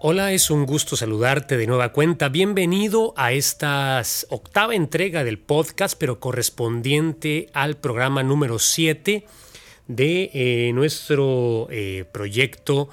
Hola, 0.00 0.30
es 0.32 0.52
un 0.52 0.64
gusto 0.64 0.94
saludarte 0.94 1.56
de 1.56 1.66
nueva 1.66 1.92
cuenta. 1.92 2.28
Bienvenido 2.28 3.14
a 3.16 3.32
esta 3.32 4.00
octava 4.28 4.76
entrega 4.76 5.24
del 5.24 5.40
podcast, 5.40 5.98
pero 5.98 6.20
correspondiente 6.20 7.48
al 7.52 7.76
programa 7.76 8.22
número 8.22 8.60
7 8.60 9.26
de 9.88 10.30
eh, 10.32 10.72
nuestro 10.72 11.66
eh, 11.72 12.04
proyecto 12.12 12.90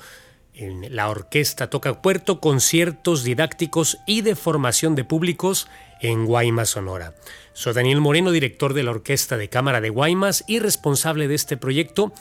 la 0.57 1.09
orquesta 1.09 1.69
Toca 1.69 2.01
Puerto, 2.01 2.39
conciertos 2.39 3.23
didácticos 3.23 3.97
y 4.07 4.21
de 4.21 4.35
formación 4.35 4.95
de 4.95 5.03
públicos 5.03 5.67
en 6.01 6.25
Guaymas, 6.25 6.69
Sonora. 6.69 7.13
Soy 7.53 7.73
Daniel 7.73 8.01
Moreno, 8.01 8.31
director 8.31 8.73
de 8.73 8.83
la 8.83 8.91
Orquesta 8.91 9.37
de 9.37 9.49
Cámara 9.49 9.81
de 9.81 9.89
Guaymas 9.89 10.43
y 10.47 10.59
responsable 10.59 11.27
de 11.27 11.35
este 11.35 11.57
proyecto 11.57 12.13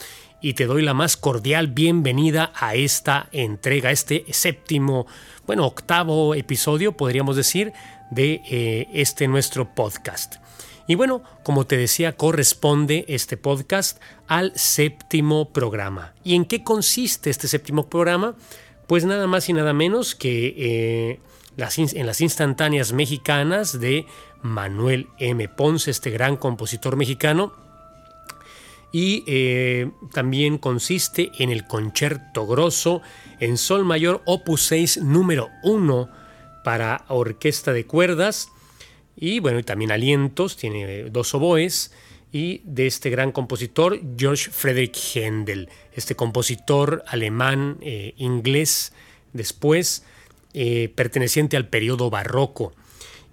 y 0.44 0.52
te 0.52 0.66
doy 0.66 0.82
la 0.82 0.92
más 0.92 1.16
cordial 1.16 1.68
bienvenida 1.68 2.52
a 2.54 2.74
esta 2.74 3.30
entrega, 3.32 3.90
este 3.90 4.26
séptimo, 4.30 5.06
bueno, 5.46 5.64
octavo 5.64 6.34
episodio, 6.34 6.92
podríamos 6.92 7.34
decir, 7.34 7.72
de 8.10 8.42
eh, 8.50 8.86
este 8.92 9.26
nuestro 9.26 9.74
podcast. 9.74 10.34
Y 10.86 10.96
bueno, 10.96 11.22
como 11.44 11.66
te 11.66 11.78
decía, 11.78 12.14
corresponde 12.14 13.06
este 13.08 13.38
podcast 13.38 14.02
al 14.26 14.52
séptimo 14.54 15.50
programa. 15.50 16.12
¿Y 16.24 16.34
en 16.34 16.44
qué 16.44 16.62
consiste 16.62 17.30
este 17.30 17.48
séptimo 17.48 17.88
programa? 17.88 18.36
Pues 18.86 19.06
nada 19.06 19.26
más 19.26 19.48
y 19.48 19.54
nada 19.54 19.72
menos 19.72 20.14
que 20.14 20.54
eh, 20.58 21.20
en 21.56 22.06
las 22.06 22.20
instantáneas 22.20 22.92
mexicanas 22.92 23.80
de 23.80 24.04
Manuel 24.42 25.06
M. 25.18 25.48
Ponce, 25.48 25.90
este 25.90 26.10
gran 26.10 26.36
compositor 26.36 26.96
mexicano, 26.96 27.63
y 28.94 29.24
eh, 29.26 29.90
también 30.12 30.56
consiste 30.56 31.32
en 31.40 31.50
el 31.50 31.66
concierto 31.66 32.46
grosso 32.46 33.02
en 33.40 33.58
sol 33.58 33.84
mayor 33.84 34.22
opus 34.24 34.66
6 34.66 34.98
número 34.98 35.50
1 35.64 36.08
para 36.62 37.04
orquesta 37.08 37.72
de 37.72 37.86
cuerdas 37.86 38.52
y 39.16 39.40
bueno, 39.40 39.58
y 39.58 39.64
también 39.64 39.90
alientos, 39.90 40.56
tiene 40.56 41.10
dos 41.10 41.34
oboes 41.34 41.92
y 42.30 42.60
de 42.62 42.86
este 42.86 43.10
gran 43.10 43.32
compositor 43.32 43.98
George 44.16 44.52
Frederick 44.52 44.96
Händel, 44.96 45.70
este 45.92 46.14
compositor 46.14 47.02
alemán 47.08 47.78
eh, 47.80 48.14
inglés 48.16 48.92
después 49.32 50.04
eh, 50.52 50.88
perteneciente 50.94 51.56
al 51.56 51.66
periodo 51.66 52.10
barroco 52.10 52.72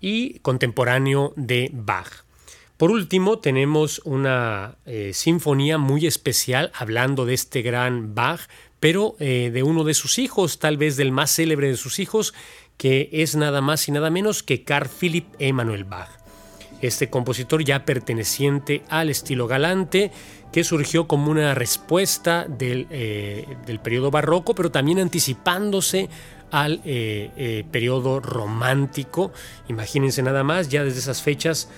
y 0.01 0.39
contemporáneo 0.39 1.33
de 1.35 1.69
Bach. 1.71 2.25
Por 2.81 2.89
último, 2.89 3.37
tenemos 3.37 4.01
una 4.05 4.79
eh, 4.87 5.11
sinfonía 5.13 5.77
muy 5.77 6.07
especial 6.07 6.71
hablando 6.73 7.27
de 7.27 7.35
este 7.35 7.61
gran 7.61 8.15
Bach, 8.15 8.39
pero 8.79 9.15
eh, 9.19 9.51
de 9.53 9.61
uno 9.61 9.83
de 9.83 9.93
sus 9.93 10.17
hijos, 10.17 10.57
tal 10.57 10.77
vez 10.77 10.97
del 10.97 11.11
más 11.11 11.29
célebre 11.29 11.67
de 11.67 11.77
sus 11.77 11.99
hijos, 11.99 12.33
que 12.77 13.07
es 13.11 13.35
nada 13.35 13.61
más 13.61 13.87
y 13.87 13.91
nada 13.91 14.09
menos 14.09 14.41
que 14.41 14.63
Carl 14.63 14.89
Philipp 14.89 15.27
Emanuel 15.37 15.83
Bach. 15.83 16.09
Este 16.81 17.11
compositor 17.11 17.63
ya 17.63 17.85
perteneciente 17.85 18.81
al 18.89 19.11
estilo 19.11 19.45
galante, 19.45 20.09
que 20.51 20.63
surgió 20.63 21.07
como 21.07 21.29
una 21.29 21.53
respuesta 21.53 22.47
del, 22.49 22.87
eh, 22.89 23.45
del 23.67 23.79
periodo 23.79 24.09
barroco, 24.09 24.55
pero 24.55 24.71
también 24.71 24.97
anticipándose 24.97 26.09
al 26.49 26.81
periodo 27.71 28.19
romántico. 28.19 29.31
Imagínense 29.69 30.21
nada 30.21 30.43
más, 30.43 30.67
ya 30.67 30.83
desde 30.83 30.99
esas 30.99 31.21
fechas 31.21 31.69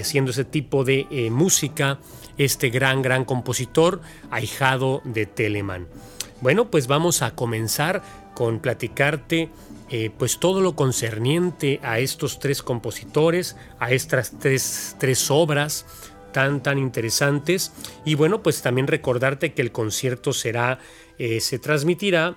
haciendo 0.00 0.30
ese 0.30 0.44
tipo 0.44 0.84
de 0.84 1.06
eh, 1.10 1.30
música, 1.30 1.98
este 2.38 2.70
gran, 2.70 3.02
gran 3.02 3.24
compositor, 3.24 4.00
ahijado 4.30 5.02
de 5.04 5.26
Telemann. 5.26 5.86
Bueno, 6.40 6.70
pues 6.70 6.86
vamos 6.86 7.22
a 7.22 7.34
comenzar 7.34 8.02
con 8.34 8.60
platicarte 8.60 9.50
eh, 9.90 10.10
pues 10.16 10.38
todo 10.38 10.62
lo 10.62 10.74
concerniente 10.74 11.78
a 11.82 11.98
estos 11.98 12.38
tres 12.38 12.62
compositores, 12.62 13.56
a 13.78 13.90
estas 13.92 14.38
tres, 14.38 14.96
tres 14.98 15.30
obras 15.30 15.84
tan 16.32 16.62
tan 16.62 16.78
interesantes 16.78 17.72
y 18.06 18.14
bueno 18.14 18.42
pues 18.42 18.62
también 18.62 18.86
recordarte 18.86 19.52
que 19.52 19.60
el 19.60 19.70
concierto 19.70 20.32
será 20.32 20.78
eh, 21.18 21.40
se 21.40 21.58
transmitirá 21.58 22.36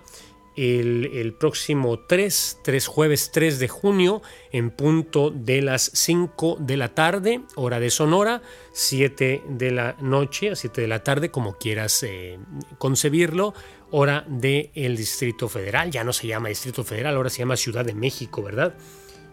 el, 0.55 1.35
próximo 1.39 1.99
3, 1.99 2.59
3 2.63 2.87
jueves 2.87 3.31
3 3.31 3.59
de 3.59 3.67
junio, 3.67 4.21
en 4.51 4.71
punto 4.71 5.31
de 5.31 5.61
las 5.61 5.91
5 5.93 6.57
de 6.59 6.77
la 6.77 6.89
tarde, 6.93 7.41
hora 7.55 7.79
de 7.79 7.89
Sonora, 7.89 8.41
7 8.73 9.43
de 9.47 9.71
la 9.71 9.95
noche, 9.99 10.51
a 10.51 10.55
7 10.55 10.81
de 10.81 10.87
la 10.87 11.03
tarde, 11.03 11.31
como 11.31 11.57
quieras 11.57 12.03
eh, 12.03 12.39
concebirlo, 12.77 13.53
hora 13.91 14.25
del 14.27 14.71
el 14.75 14.97
Distrito 14.97 15.49
Federal. 15.49 15.91
Ya 15.91 16.03
no 16.03 16.13
se 16.13 16.27
llama 16.27 16.49
Distrito 16.49 16.83
Federal, 16.83 17.15
ahora 17.15 17.29
se 17.29 17.39
llama 17.39 17.57
Ciudad 17.57 17.85
de 17.85 17.93
México, 17.93 18.41
¿verdad? 18.41 18.75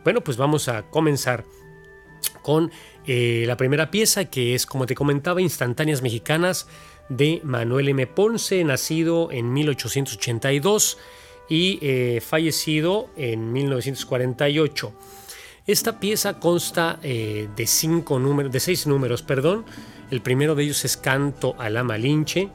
Bueno, 0.04 0.22
pues 0.22 0.36
vamos 0.36 0.68
a 0.68 0.90
comenzar 0.90 1.44
con 2.42 2.70
eh, 3.06 3.44
la 3.46 3.56
primera 3.56 3.90
pieza, 3.90 4.24
que 4.26 4.54
es, 4.54 4.66
como 4.66 4.86
te 4.86 4.94
comentaba, 4.94 5.40
Instantáneas 5.40 6.02
Mexicanas 6.02 6.68
de 7.16 7.40
Manuel 7.44 7.88
M. 7.88 8.06
Ponce, 8.06 8.64
nacido 8.64 9.30
en 9.30 9.52
1882 9.52 10.98
y 11.48 11.78
eh, 11.82 12.20
fallecido 12.20 13.10
en 13.16 13.52
1948. 13.52 14.92
Esta 15.66 16.00
pieza 16.00 16.40
consta 16.40 16.98
eh, 17.02 17.48
de, 17.54 17.66
cinco 17.66 18.18
de 18.18 18.60
seis 18.60 18.86
números. 18.86 19.22
Perdón. 19.22 19.64
El 20.10 20.20
primero 20.20 20.54
de 20.54 20.64
ellos 20.64 20.84
es 20.84 20.98
Canto 20.98 21.54
a 21.58 21.70
la 21.70 21.84
Malinche, 21.84 22.50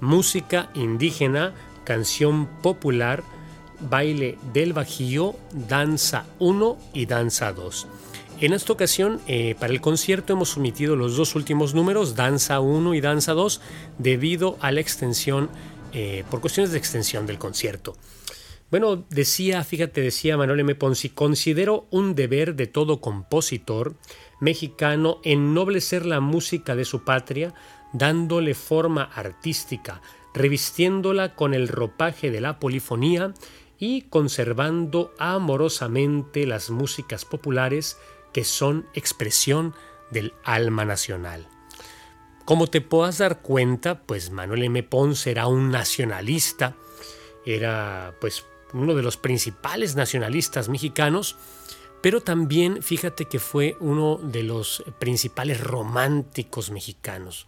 Música 0.00 0.70
Indígena, 0.74 1.54
Canción 1.84 2.46
Popular, 2.62 3.24
Baile 3.80 4.38
del 4.52 4.72
Bajío, 4.72 5.34
Danza 5.52 6.26
1 6.38 6.78
y 6.94 7.06
Danza 7.06 7.52
2. 7.52 7.88
En 8.40 8.54
esta 8.54 8.72
ocasión, 8.72 9.20
eh, 9.26 9.54
para 9.60 9.70
el 9.70 9.82
concierto 9.82 10.32
hemos 10.32 10.56
omitido 10.56 10.96
los 10.96 11.14
dos 11.14 11.34
últimos 11.34 11.74
números, 11.74 12.16
Danza 12.16 12.60
1 12.60 12.94
y 12.94 13.02
Danza 13.02 13.34
2, 13.34 13.60
debido 13.98 14.56
a 14.62 14.72
la 14.72 14.80
extensión, 14.80 15.50
eh, 15.92 16.24
por 16.30 16.40
cuestiones 16.40 16.72
de 16.72 16.78
extensión 16.78 17.26
del 17.26 17.36
concierto. 17.36 17.98
Bueno, 18.70 19.04
decía, 19.10 19.62
fíjate, 19.62 20.00
decía 20.00 20.38
Manuel 20.38 20.60
M. 20.60 20.74
Ponzi, 20.74 21.10
considero 21.10 21.86
un 21.90 22.14
deber 22.14 22.54
de 22.54 22.66
todo 22.66 23.02
compositor 23.02 23.96
mexicano 24.40 25.20
ennoblecer 25.22 26.06
la 26.06 26.20
música 26.20 26.74
de 26.74 26.86
su 26.86 27.04
patria, 27.04 27.52
dándole 27.92 28.54
forma 28.54 29.02
artística, 29.02 30.00
revistiéndola 30.32 31.34
con 31.34 31.52
el 31.52 31.68
ropaje 31.68 32.30
de 32.30 32.40
la 32.40 32.58
polifonía 32.58 33.34
y 33.78 34.02
conservando 34.02 35.12
amorosamente 35.18 36.46
las 36.46 36.70
músicas 36.70 37.26
populares 37.26 37.98
que 38.32 38.44
son 38.44 38.86
expresión 38.94 39.74
del 40.10 40.34
alma 40.44 40.84
nacional. 40.84 41.46
Como 42.44 42.66
te 42.66 42.80
puedas 42.80 43.18
dar 43.18 43.42
cuenta, 43.42 44.02
pues 44.02 44.30
Manuel 44.30 44.64
M. 44.64 44.82
Ponce 44.82 45.30
era 45.30 45.46
un 45.46 45.70
nacionalista, 45.70 46.74
era 47.46 48.14
pues 48.20 48.44
uno 48.72 48.94
de 48.94 49.02
los 49.02 49.16
principales 49.16 49.94
nacionalistas 49.94 50.68
mexicanos, 50.68 51.36
pero 52.02 52.22
también 52.22 52.82
fíjate 52.82 53.26
que 53.26 53.38
fue 53.38 53.76
uno 53.80 54.18
de 54.22 54.42
los 54.42 54.82
principales 54.98 55.60
románticos 55.60 56.70
mexicanos. 56.70 57.46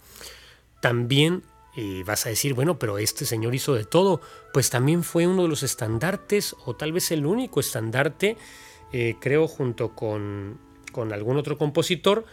También 0.81 1.43
y 1.75 2.03
vas 2.03 2.27
a 2.27 2.29
decir, 2.29 2.55
bueno, 2.55 2.79
pero 2.79 2.99
este 2.99 3.25
señor 3.25 3.55
hizo 3.55 3.75
de 3.75 3.85
todo, 3.85 4.21
pues 4.53 4.69
también 4.71 5.03
fue 5.03 5.27
uno 5.27 5.43
de 5.43 5.49
los 5.49 5.63
estandartes, 5.63 6.55
o 6.67 6.77
tal 6.77 6.93
vez 6.93 7.11
el 7.13 7.25
único 7.25 7.61
estandarte, 7.61 8.37
eh, 8.93 9.17
creo, 9.21 9.49
junto 9.49 9.95
con 9.95 10.59
con 10.93 11.13
algún 11.13 11.39
otro 11.39 11.59
compositor 11.59 12.25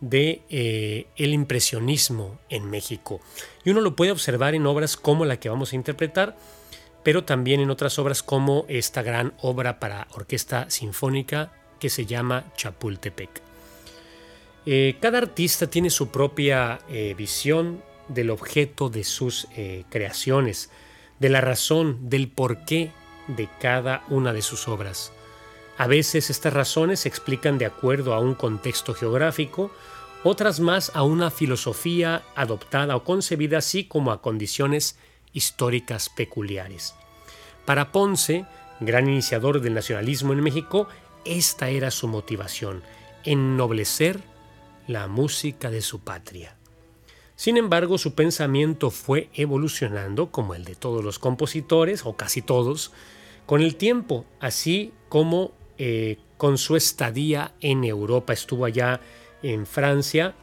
de 0.00 0.42
eh, 0.48 1.06
el 1.16 1.32
impresionismo 1.32 2.38
en 2.48 2.68
México. 2.68 3.20
Y 3.64 3.70
uno 3.70 3.80
lo 3.80 3.96
puede 3.96 4.12
observar 4.12 4.54
en 4.54 4.66
obras 4.66 4.96
como 4.96 5.24
la 5.24 5.38
que 5.38 5.48
vamos 5.48 5.72
a 5.72 5.76
interpretar, 5.76 6.36
pero 7.02 7.24
también 7.24 7.60
en 7.60 7.70
otras 7.70 7.98
obras 7.98 8.22
como 8.22 8.66
esta 8.68 9.02
gran 9.02 9.32
obra 9.40 9.78
para 9.78 10.08
orquesta 10.12 10.68
sinfónica 10.70 11.52
que 11.78 11.88
se 11.88 12.04
llama 12.06 12.52
Chapultepec. 12.56 13.42
Eh, 14.66 14.96
cada 15.00 15.18
artista 15.18 15.68
tiene 15.68 15.90
su 15.90 16.08
propia 16.08 16.80
eh, 16.88 17.14
visión 17.16 17.82
del 18.08 18.30
objeto 18.30 18.88
de 18.88 19.04
sus 19.04 19.48
creaciones, 19.88 20.70
de 21.18 21.28
la 21.28 21.40
razón, 21.40 22.08
del 22.08 22.28
porqué 22.28 22.92
de 23.26 23.48
cada 23.60 24.04
una 24.08 24.32
de 24.32 24.42
sus 24.42 24.68
obras. 24.68 25.12
A 25.78 25.86
veces 25.86 26.30
estas 26.30 26.52
razones 26.52 27.00
se 27.00 27.08
explican 27.08 27.58
de 27.58 27.66
acuerdo 27.66 28.14
a 28.14 28.20
un 28.20 28.34
contexto 28.34 28.94
geográfico, 28.94 29.70
otras 30.24 30.58
más 30.58 30.90
a 30.94 31.02
una 31.02 31.30
filosofía 31.30 32.22
adoptada 32.34 32.96
o 32.96 33.04
concebida 33.04 33.58
así 33.58 33.84
como 33.84 34.10
a 34.10 34.22
condiciones 34.22 34.98
históricas 35.32 36.08
peculiares. 36.08 36.94
Para 37.66 37.92
Ponce, 37.92 38.46
gran 38.80 39.08
iniciador 39.08 39.60
del 39.60 39.74
nacionalismo 39.74 40.32
en 40.32 40.42
México, 40.42 40.88
esta 41.24 41.68
era 41.68 41.90
su 41.90 42.08
motivación, 42.08 42.82
ennoblecer 43.24 44.20
la 44.86 45.08
música 45.08 45.70
de 45.70 45.82
su 45.82 46.00
patria. 46.00 46.56
Sin 47.34 47.58
embargo, 47.58 47.98
su 47.98 48.14
pensamiento 48.14 48.90
fue 48.90 49.28
evolucionando, 49.34 50.30
como 50.30 50.54
el 50.54 50.64
de 50.64 50.74
todos 50.74 51.04
los 51.04 51.18
compositores, 51.18 52.06
o 52.06 52.16
casi 52.16 52.40
todos, 52.40 52.92
con 53.44 53.60
el 53.60 53.76
tiempo, 53.76 54.24
así 54.40 54.92
como 55.08 55.52
eh, 55.78 56.18
con 56.36 56.58
su 56.58 56.76
estadía 56.76 57.52
en 57.60 57.84
Europa. 57.84 58.32
Estuvo 58.32 58.64
allá 58.64 59.00
en 59.42 59.66
Francia 59.66 60.34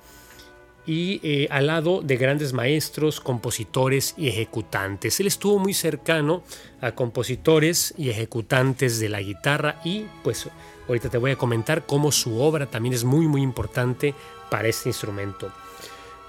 y 0.85 1.19
eh, 1.24 1.47
al 1.50 1.68
lado 1.68 2.01
de 2.01 2.18
grandes 2.18 2.53
maestros, 2.53 3.21
compositores 3.21 4.15
y 4.18 4.27
ejecutantes. 4.27 5.19
Él 5.19 5.27
estuvo 5.27 5.59
muy 5.59 5.74
cercano 5.74 6.44
a 6.81 6.91
compositores 6.91 7.94
y 7.97 8.09
ejecutantes 8.09 9.00
de 9.00 9.09
la 9.09 9.21
guitarra 9.21 9.80
y 9.83 10.06
pues 10.24 10.50
ahorita 10.88 11.09
te 11.09 11.18
voy 11.18 11.31
a 11.31 11.38
comentar 11.38 11.86
cómo 11.86 12.12
su 12.12 12.39
obra 12.41 12.65
también 12.65 12.94
es 12.94 13.03
muy 13.03 13.27
muy 13.27 13.41
importante 13.41 14.13
para 14.50 14.68
este 14.68 14.89
instrumento. 14.89 15.51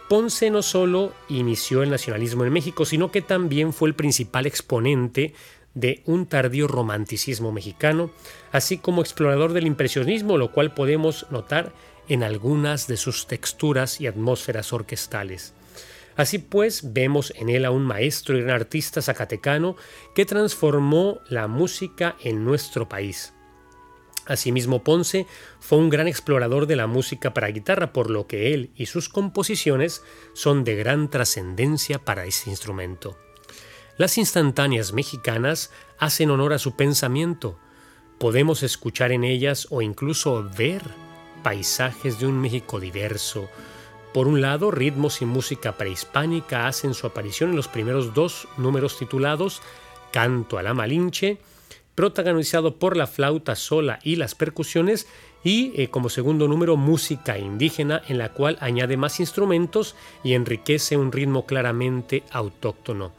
Ponce 0.09 0.51
no 0.51 0.63
solo 0.63 1.13
inició 1.29 1.83
el 1.83 1.91
nacionalismo 1.91 2.45
en 2.45 2.53
México, 2.53 2.85
sino 2.85 3.11
que 3.11 3.23
también 3.23 3.73
fue 3.73 3.89
el 3.89 3.95
principal 3.95 4.47
exponente 4.47 5.35
de 5.75 6.03
un 6.07 6.27
tardío 6.27 6.69
romanticismo 6.69 7.53
mexicano, 7.53 8.11
así 8.53 8.79
como 8.79 9.03
explorador 9.03 9.53
del 9.53 9.67
impresionismo, 9.67 10.39
lo 10.39 10.53
cual 10.53 10.75
podemos 10.75 11.27
notar 11.31 11.73
en 12.09 12.23
algunas 12.23 12.87
de 12.87 12.97
sus 12.97 13.27
texturas 13.27 14.01
y 14.01 14.07
atmósferas 14.07 14.73
orquestales. 14.73 15.55
Así 16.17 16.39
pues, 16.39 16.93
vemos 16.93 17.33
en 17.37 17.49
él 17.49 17.65
a 17.65 17.71
un 17.71 17.83
maestro 17.83 18.39
y 18.39 18.43
un 18.43 18.51
artista 18.51 19.03
zacatecano 19.03 19.77
que 20.15 20.25
transformó 20.25 21.21
la 21.29 21.49
música 21.49 22.17
en 22.23 22.45
nuestro 22.45 22.89
país. 22.89 23.33
Asimismo, 24.27 24.83
Ponce 24.83 25.27
fue 25.61 25.79
un 25.79 25.91
gran 25.91 26.09
explorador 26.09 26.67
de 26.67 26.77
la 26.77 26.87
música 26.87 27.35
para 27.35 27.49
guitarra, 27.49 27.93
por 27.93 28.11
lo 28.11 28.27
que 28.27 28.55
él 28.55 28.71
y 28.75 28.87
sus 28.87 29.09
composiciones 29.09 30.03
son 30.33 30.65
de 30.65 30.77
gran 30.77 31.11
trascendencia 31.11 31.99
para 31.99 32.25
ese 32.25 32.49
instrumento. 32.49 33.19
Las 33.97 34.19
instantáneas 34.19 34.93
mexicanas 34.93 35.71
hacen 36.01 36.33
honor 36.33 36.53
a 36.53 36.59
su 36.59 36.75
pensamiento. 36.75 37.57
Podemos 38.19 38.65
escuchar 38.65 39.13
en 39.13 39.23
ellas 39.23 39.69
o 39.71 39.83
incluso 39.83 40.51
ver 40.59 40.83
paisajes 41.45 42.19
de 42.19 42.27
un 42.27 42.41
México 42.41 42.81
diverso. 42.81 43.49
Por 44.13 44.27
un 44.27 44.41
lado, 44.41 44.73
ritmos 44.73 45.23
y 45.23 45.27
música 45.27 45.77
prehispánica 45.77 46.67
hacen 46.67 46.93
su 46.95 47.07
aparición 47.07 47.51
en 47.51 47.57
los 47.57 47.69
primeros 47.69 48.15
dos 48.15 48.49
números 48.57 48.99
titulados 48.99 49.63
Canto 50.11 50.59
a 50.59 50.65
la 50.65 50.75
Malinche, 50.75 51.39
protagonizado 51.95 52.81
por 52.81 52.97
la 52.97 53.07
flauta 53.07 53.55
sola 53.55 54.01
y 54.03 54.17
las 54.17 54.35
percusiones, 54.35 55.07
y 55.45 55.73
eh, 55.81 55.89
como 55.91 56.09
segundo 56.09 56.49
número 56.49 56.77
música 56.77 57.39
indígena 57.39 58.03
en 58.09 58.19
la 58.19 58.33
cual 58.33 58.59
añade 58.61 58.97
más 58.97 59.21
instrumentos 59.21 59.95
y 60.25 60.33
enriquece 60.33 60.97
un 60.97 61.13
ritmo 61.13 61.47
claramente 61.47 62.25
autóctono 62.33 63.13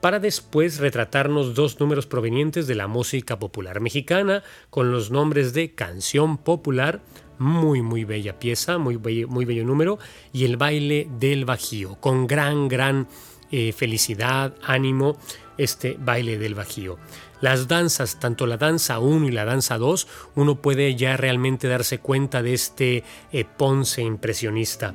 para 0.00 0.20
después 0.20 0.78
retratarnos 0.78 1.54
dos 1.54 1.80
números 1.80 2.06
provenientes 2.06 2.66
de 2.66 2.74
la 2.74 2.86
música 2.86 3.38
popular 3.38 3.80
mexicana 3.80 4.42
con 4.70 4.92
los 4.92 5.10
nombres 5.10 5.52
de 5.54 5.74
Canción 5.74 6.38
Popular, 6.38 7.00
muy 7.38 7.82
muy 7.82 8.04
bella 8.04 8.38
pieza, 8.38 8.78
muy 8.78 8.96
bello, 8.96 9.28
muy 9.28 9.44
bello 9.44 9.64
número, 9.64 9.98
y 10.32 10.44
el 10.44 10.56
baile 10.56 11.08
del 11.18 11.44
Bajío, 11.44 11.96
con 12.00 12.26
gran, 12.26 12.68
gran 12.68 13.08
eh, 13.50 13.72
felicidad, 13.72 14.54
ánimo, 14.62 15.16
este 15.56 15.96
baile 15.98 16.38
del 16.38 16.54
Bajío. 16.54 16.98
Las 17.40 17.68
danzas, 17.68 18.18
tanto 18.18 18.46
la 18.46 18.56
danza 18.56 18.98
1 18.98 19.28
y 19.28 19.30
la 19.30 19.44
danza 19.44 19.78
2, 19.78 20.08
uno 20.34 20.60
puede 20.60 20.96
ya 20.96 21.16
realmente 21.16 21.68
darse 21.68 21.98
cuenta 21.98 22.42
de 22.42 22.54
este 22.54 23.04
eh, 23.32 23.44
Ponce 23.44 24.02
impresionista. 24.02 24.94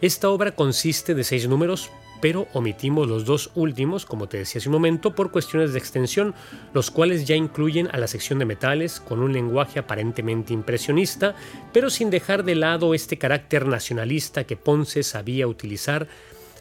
Esta 0.00 0.28
obra 0.28 0.54
consiste 0.54 1.14
de 1.14 1.24
seis 1.24 1.48
números, 1.48 1.90
pero 2.20 2.46
omitimos 2.52 3.08
los 3.08 3.24
dos 3.24 3.50
últimos, 3.54 4.06
como 4.06 4.28
te 4.28 4.38
decía 4.38 4.58
hace 4.58 4.68
un 4.68 4.74
momento, 4.74 5.14
por 5.14 5.30
cuestiones 5.30 5.72
de 5.72 5.78
extensión, 5.78 6.34
los 6.72 6.90
cuales 6.90 7.26
ya 7.26 7.36
incluyen 7.36 7.88
a 7.92 7.98
la 7.98 8.08
sección 8.08 8.38
de 8.38 8.44
metales 8.44 9.00
con 9.00 9.20
un 9.20 9.32
lenguaje 9.32 9.78
aparentemente 9.78 10.52
impresionista, 10.52 11.34
pero 11.72 11.90
sin 11.90 12.10
dejar 12.10 12.44
de 12.44 12.54
lado 12.54 12.94
este 12.94 13.18
carácter 13.18 13.66
nacionalista 13.66 14.44
que 14.44 14.56
Ponce 14.56 15.02
sabía 15.02 15.46
utilizar 15.46 16.08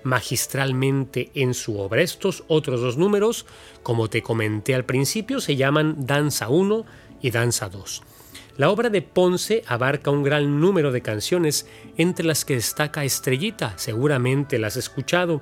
magistralmente 0.04 1.32
en 1.34 1.54
su 1.54 1.80
obra. 1.80 2.02
Estos 2.02 2.44
otros 2.48 2.80
dos 2.80 2.98
números, 2.98 3.46
como 3.84 4.10
te 4.10 4.22
comenté 4.22 4.76
al 4.76 4.86
principio, 4.86 5.42
se 5.42 5.56
llaman 5.56 6.06
Danza 6.06 6.48
1 6.50 6.86
y 7.22 7.32
Danza 7.32 7.70
2. 7.70 8.15
La 8.58 8.70
obra 8.70 8.90
de 8.90 9.02
Ponce 9.02 9.64
abarca 9.68 10.12
un 10.12 10.24
gran 10.24 10.60
número 10.60 10.92
de 10.92 11.02
canciones, 11.02 11.68
entre 11.98 12.26
las 12.26 12.46
que 12.46 12.56
destaca 12.56 13.04
Estrellita, 13.04 13.74
seguramente 13.78 14.58
la 14.60 14.68
has 14.68 14.78
escuchado, 14.78 15.42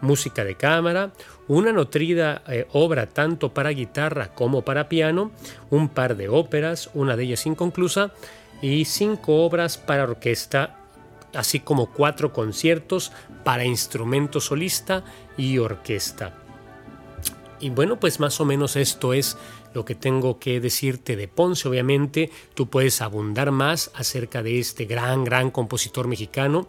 música 0.00 0.44
de 0.44 0.56
cámara, 0.56 1.12
una 1.46 1.72
nutrida 1.72 2.42
eh, 2.48 2.66
obra 2.72 3.06
tanto 3.06 3.52
para 3.52 3.70
guitarra 3.70 4.34
como 4.34 4.62
para 4.62 4.88
piano, 4.88 5.30
un 5.70 5.88
par 5.88 6.16
de 6.16 6.28
óperas, 6.28 6.90
una 6.94 7.16
de 7.16 7.24
ellas 7.24 7.46
inconclusa, 7.46 8.12
y 8.62 8.84
cinco 8.86 9.44
obras 9.44 9.76
para 9.76 10.04
orquesta 10.04 10.78
así 11.34 11.60
como 11.60 11.90
cuatro 11.90 12.32
conciertos 12.32 13.12
para 13.42 13.64
instrumento 13.64 14.40
solista 14.40 15.04
y 15.36 15.58
orquesta. 15.58 16.34
Y 17.60 17.70
bueno, 17.70 17.98
pues 17.98 18.20
más 18.20 18.40
o 18.40 18.44
menos 18.44 18.76
esto 18.76 19.14
es 19.14 19.36
lo 19.74 19.84
que 19.84 19.94
tengo 19.94 20.38
que 20.38 20.60
decirte 20.60 21.16
de 21.16 21.28
Ponce. 21.28 21.68
Obviamente 21.68 22.30
tú 22.54 22.68
puedes 22.70 23.02
abundar 23.02 23.50
más 23.50 23.90
acerca 23.94 24.42
de 24.42 24.60
este 24.60 24.86
gran, 24.86 25.24
gran 25.24 25.50
compositor 25.50 26.06
mexicano 26.08 26.66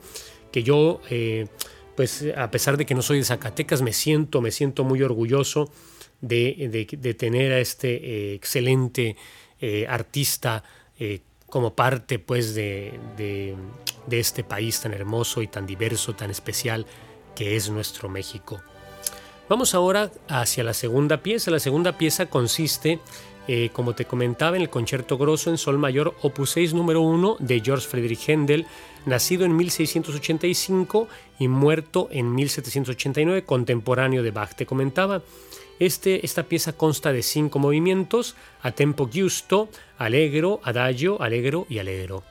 que 0.52 0.64
yo, 0.64 1.02
eh, 1.10 1.48
pues 1.96 2.26
a 2.36 2.50
pesar 2.52 2.78
de 2.78 2.86
que 2.86 2.96
no 2.96 3.02
soy 3.02 3.20
de 3.20 3.26
Zacatecas, 3.26 3.82
me 3.82 3.94
siento, 3.94 4.42
me 4.42 4.52
siento 4.52 4.84
muy 4.84 5.02
orgulloso 5.04 5.72
de, 6.22 7.16
tener 7.18 7.52
a 7.54 7.60
este 7.60 7.96
eh, 7.96 8.34
excelente 8.34 9.16
eh, 9.62 9.86
artista 9.88 10.64
como 11.48 11.76
parte 11.76 12.20
pues 12.20 12.56
de, 12.56 13.00
de, 13.18 13.56
este 14.12 14.44
país 14.44 14.80
tan 14.80 14.94
hermoso 14.94 15.42
y 15.42 15.48
tan 15.48 15.66
diverso, 15.66 16.16
tan 16.16 16.32
especial 16.32 16.86
que 17.36 17.56
es 17.56 17.70
nuestro 17.70 18.08
México. 18.08 18.62
Vamos 19.48 19.76
ahora 19.76 20.12
hacia 20.28 20.64
la 20.64 20.74
segunda 20.74 21.22
pieza. 21.22 21.52
La 21.52 21.60
segunda 21.60 22.00
pieza 22.00 22.26
consiste, 22.26 23.00
eh, 23.48 23.70
como 23.74 23.94
te 23.94 24.06
comentaba, 24.06 24.56
en 24.56 24.64
el 24.64 24.72
concierto 24.72 25.20
grosso 25.20 25.52
en 25.52 25.60
sol 25.60 25.78
mayor 25.78 26.16
opus 26.24 26.50
6 26.52 26.74
número 26.74 27.02
1 27.02 27.38
de 27.40 27.62
George 27.64 27.88
Friedrich 27.88 28.28
Händel, 28.28 28.66
nacido 29.06 29.46
en 29.46 29.56
1685 29.56 31.08
y 31.38 31.48
muerto 31.48 32.08
en 32.10 32.34
1789, 32.34 33.44
contemporáneo 33.44 34.24
de 34.24 34.32
Bach. 34.32 34.56
Te 34.56 34.66
comentaba, 34.66 35.22
este, 35.78 36.26
esta 36.26 36.44
pieza 36.44 36.74
consta 36.74 37.14
de 37.14 37.22
cinco 37.22 37.60
movimientos, 37.60 38.36
a 38.64 38.72
tempo 38.72 39.08
giusto, 39.08 39.70
allegro, 40.00 40.60
adagio, 40.64 41.22
allegro 41.22 41.68
y 41.70 41.78
allegro. 41.78 42.24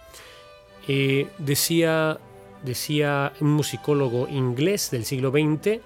Eh, 0.89 1.29
decía, 1.39 2.19
decía 2.65 3.33
un 3.39 3.53
musicólogo 3.53 4.27
inglés 4.29 4.91
del 4.91 5.05
siglo 5.05 5.31
XX, 5.31 5.81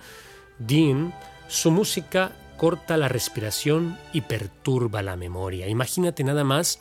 Dean, 0.59 1.15
su 1.49 1.71
música 1.71 2.33
corta 2.57 2.97
la 2.97 3.09
respiración 3.09 3.97
y 4.12 4.23
perturba 4.23 5.03
la 5.03 5.17
memoria. 5.17 5.69
Imagínate 5.69 6.25
nada 6.25 6.45
más 6.45 6.81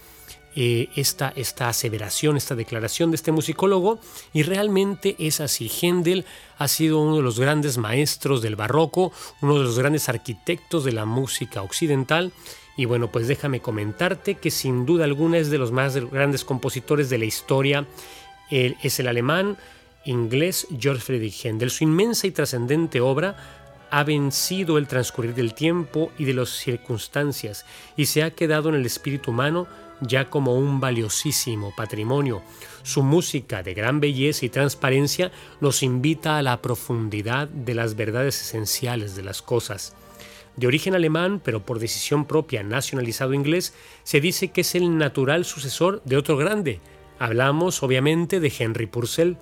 eh, 0.55 0.89
esta, 0.95 1.31
esta 1.35 1.69
aseveración, 1.69 2.35
esta 2.35 2.55
declaración 2.55 3.11
de 3.11 3.15
este 3.15 3.31
musicólogo, 3.31 3.99
y 4.33 4.41
realmente 4.41 5.15
es 5.19 5.39
así. 5.39 5.69
Händel 5.69 6.25
ha 6.57 6.67
sido 6.67 6.99
uno 6.99 7.17
de 7.17 7.21
los 7.21 7.39
grandes 7.39 7.77
maestros 7.77 8.41
del 8.41 8.55
barroco, 8.55 9.11
uno 9.41 9.59
de 9.59 9.63
los 9.63 9.77
grandes 9.77 10.09
arquitectos 10.09 10.83
de 10.83 10.93
la 10.93 11.05
música 11.05 11.61
occidental, 11.61 12.33
y 12.75 12.85
bueno, 12.85 13.11
pues 13.11 13.27
déjame 13.27 13.59
comentarte 13.59 14.35
que 14.35 14.49
sin 14.49 14.85
duda 14.87 15.03
alguna 15.03 15.37
es 15.37 15.51
de 15.51 15.59
los 15.59 15.71
más 15.71 15.95
grandes 15.95 16.43
compositores 16.43 17.09
de 17.09 17.19
la 17.19 17.25
historia. 17.25 17.85
es 18.49 18.99
el 18.99 19.07
alemán 19.07 19.57
inglés 20.05 20.67
George 20.79 21.01
Friedrich 21.01 21.45
Händel. 21.45 21.69
Su 21.69 21.83
inmensa 21.83 22.27
y 22.27 22.31
trascendente 22.31 23.01
obra 23.01 23.35
ha 23.89 24.03
vencido 24.03 24.77
el 24.77 24.87
transcurrir 24.87 25.33
del 25.33 25.53
tiempo 25.53 26.11
y 26.17 26.25
de 26.25 26.33
las 26.33 26.49
circunstancias 26.49 27.65
y 27.95 28.05
se 28.05 28.23
ha 28.23 28.31
quedado 28.31 28.69
en 28.69 28.75
el 28.75 28.85
espíritu 28.85 29.31
humano 29.31 29.67
ya 30.01 30.29
como 30.29 30.55
un 30.55 30.79
valiosísimo 30.79 31.73
patrimonio. 31.75 32.43
Su 32.83 33.03
música 33.03 33.63
de 33.63 33.73
gran 33.73 33.99
belleza 33.99 34.45
y 34.45 34.49
transparencia 34.49 35.31
nos 35.59 35.83
invita 35.83 36.37
a 36.37 36.41
la 36.41 36.61
profundidad 36.61 37.47
de 37.47 37.73
las 37.73 37.95
verdades 37.95 38.41
esenciales 38.41 39.15
de 39.15 39.23
las 39.23 39.41
cosas. 39.41 39.95
De 40.55 40.67
origen 40.67 40.95
alemán, 40.95 41.39
pero 41.43 41.63
por 41.63 41.79
decisión 41.79 42.25
propia 42.25 42.63
nacionalizado 42.63 43.33
inglés, 43.33 43.73
se 44.03 44.21
dice 44.21 44.49
que 44.49 44.61
es 44.61 44.73
el 44.75 44.97
natural 44.97 45.45
sucesor 45.45 46.01
de 46.03 46.17
otro 46.17 46.35
grande. 46.35 46.79
Hablamos 47.19 47.83
obviamente 47.83 48.39
de 48.39 48.51
Henry 48.57 48.87
Purcell. 48.87 49.37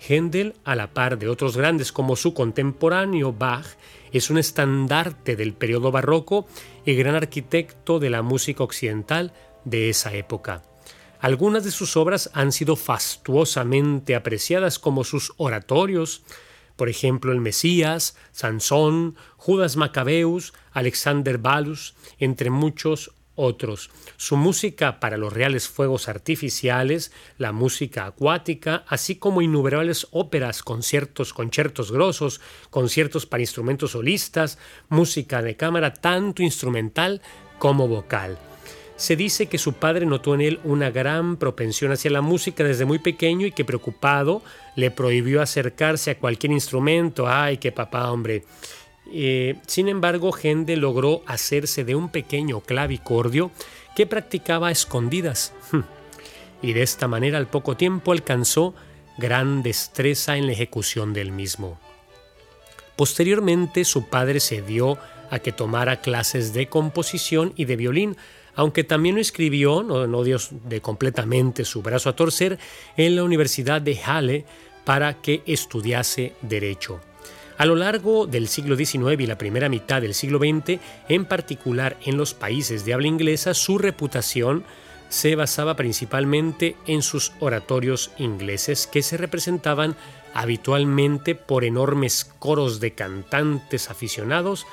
Händel, 0.00 0.54
a 0.64 0.76
la 0.76 0.88
par 0.88 1.18
de 1.18 1.28
otros 1.28 1.56
grandes 1.56 1.92
como 1.92 2.16
su 2.16 2.34
contemporáneo 2.34 3.32
Bach, 3.32 3.66
es 4.12 4.30
un 4.30 4.38
estandarte 4.38 5.36
del 5.36 5.52
periodo 5.52 5.90
barroco 5.90 6.46
y 6.84 6.94
gran 6.94 7.14
arquitecto 7.14 7.98
de 7.98 8.10
la 8.10 8.22
música 8.22 8.62
occidental 8.62 9.32
de 9.64 9.90
esa 9.90 10.14
época. 10.14 10.62
Algunas 11.20 11.64
de 11.64 11.70
sus 11.70 11.96
obras 11.96 12.30
han 12.34 12.52
sido 12.52 12.76
fastuosamente 12.76 14.14
apreciadas 14.14 14.78
como 14.78 15.02
sus 15.02 15.32
oratorios, 15.38 16.22
por 16.76 16.88
ejemplo 16.88 17.32
el 17.32 17.40
Mesías, 17.40 18.16
Sansón, 18.32 19.16
Judas 19.36 19.76
Macabeus, 19.76 20.52
Alexander 20.72 21.38
Balus, 21.38 21.94
entre 22.18 22.50
muchos 22.50 23.12
otros. 23.36 23.90
Su 24.16 24.36
música 24.36 24.98
para 24.98 25.16
los 25.16 25.32
reales 25.32 25.68
fuegos 25.68 26.08
artificiales, 26.08 27.12
la 27.38 27.52
música 27.52 28.06
acuática, 28.06 28.84
así 28.88 29.16
como 29.16 29.42
innumerables 29.42 30.08
óperas, 30.10 30.62
conciertos, 30.62 31.32
conciertos 31.32 31.92
grosos, 31.92 32.40
conciertos 32.70 33.26
para 33.26 33.42
instrumentos 33.42 33.92
solistas, 33.92 34.58
música 34.88 35.42
de 35.42 35.56
cámara, 35.56 35.92
tanto 35.92 36.42
instrumental 36.42 37.22
como 37.58 37.86
vocal. 37.86 38.38
Se 38.96 39.14
dice 39.14 39.46
que 39.46 39.58
su 39.58 39.74
padre 39.74 40.06
notó 40.06 40.34
en 40.34 40.40
él 40.40 40.60
una 40.64 40.90
gran 40.90 41.36
propensión 41.36 41.92
hacia 41.92 42.10
la 42.10 42.22
música 42.22 42.64
desde 42.64 42.86
muy 42.86 42.98
pequeño 42.98 43.46
y 43.46 43.52
que 43.52 43.64
preocupado 43.64 44.42
le 44.74 44.90
prohibió 44.90 45.42
acercarse 45.42 46.10
a 46.10 46.18
cualquier 46.18 46.52
instrumento. 46.52 47.28
Ay, 47.28 47.58
qué 47.58 47.72
papá, 47.72 48.10
hombre. 48.10 48.44
Eh, 49.12 49.56
sin 49.66 49.88
embargo, 49.88 50.32
Händel 50.32 50.80
logró 50.80 51.22
hacerse 51.26 51.84
de 51.84 51.94
un 51.94 52.08
pequeño 52.08 52.60
clavicordio 52.60 53.50
que 53.94 54.06
practicaba 54.06 54.68
a 54.68 54.72
escondidas. 54.72 55.52
Y 56.62 56.72
de 56.72 56.82
esta 56.82 57.06
manera 57.06 57.36
al 57.36 57.48
poco 57.48 57.76
tiempo 57.76 58.12
alcanzó 58.12 58.74
gran 59.18 59.62
destreza 59.62 60.38
en 60.38 60.46
la 60.46 60.52
ejecución 60.52 61.12
del 61.12 61.30
mismo. 61.30 61.78
Posteriormente 62.96 63.84
su 63.84 64.08
padre 64.08 64.40
se 64.40 64.62
dio 64.62 64.98
a 65.30 65.38
que 65.38 65.52
tomara 65.52 66.00
clases 66.00 66.54
de 66.54 66.66
composición 66.68 67.52
y 67.56 67.66
de 67.66 67.76
violín, 67.76 68.16
aunque 68.54 68.84
también 68.84 69.16
lo 69.16 69.20
escribió, 69.20 69.82
no, 69.82 70.06
no 70.06 70.24
dio 70.24 70.38
de 70.64 70.80
completamente 70.80 71.64
su 71.66 71.82
brazo 71.82 72.08
a 72.08 72.16
torcer, 72.16 72.58
en 72.96 73.16
la 73.16 73.24
Universidad 73.24 73.82
de 73.82 73.96
Halle 73.96 74.46
para 74.84 75.20
que 75.20 75.42
estudiase 75.46 76.32
derecho. 76.40 77.00
A 77.58 77.64
lo 77.64 77.74
largo 77.74 78.26
del 78.26 78.48
siglo 78.48 78.76
XIX 78.76 79.18
y 79.18 79.26
la 79.26 79.38
primera 79.38 79.68
mitad 79.70 80.02
del 80.02 80.12
siglo 80.12 80.38
XX, 80.38 80.78
en 81.08 81.24
particular 81.24 81.96
en 82.04 82.18
los 82.18 82.34
países 82.34 82.84
de 82.84 82.92
habla 82.92 83.06
inglesa, 83.06 83.54
su 83.54 83.78
reputación 83.78 84.64
se 85.08 85.36
basaba 85.36 85.74
principalmente 85.76 86.76
en 86.86 87.00
sus 87.00 87.32
oratorios 87.40 88.10
ingleses 88.18 88.86
que 88.86 89.02
se 89.02 89.16
representaban 89.16 89.96
habitualmente 90.34 91.34
por 91.34 91.64
enormes 91.64 92.30
coros 92.38 92.78
de 92.78 92.92
cantantes 92.92 93.88
aficionados 93.90 94.66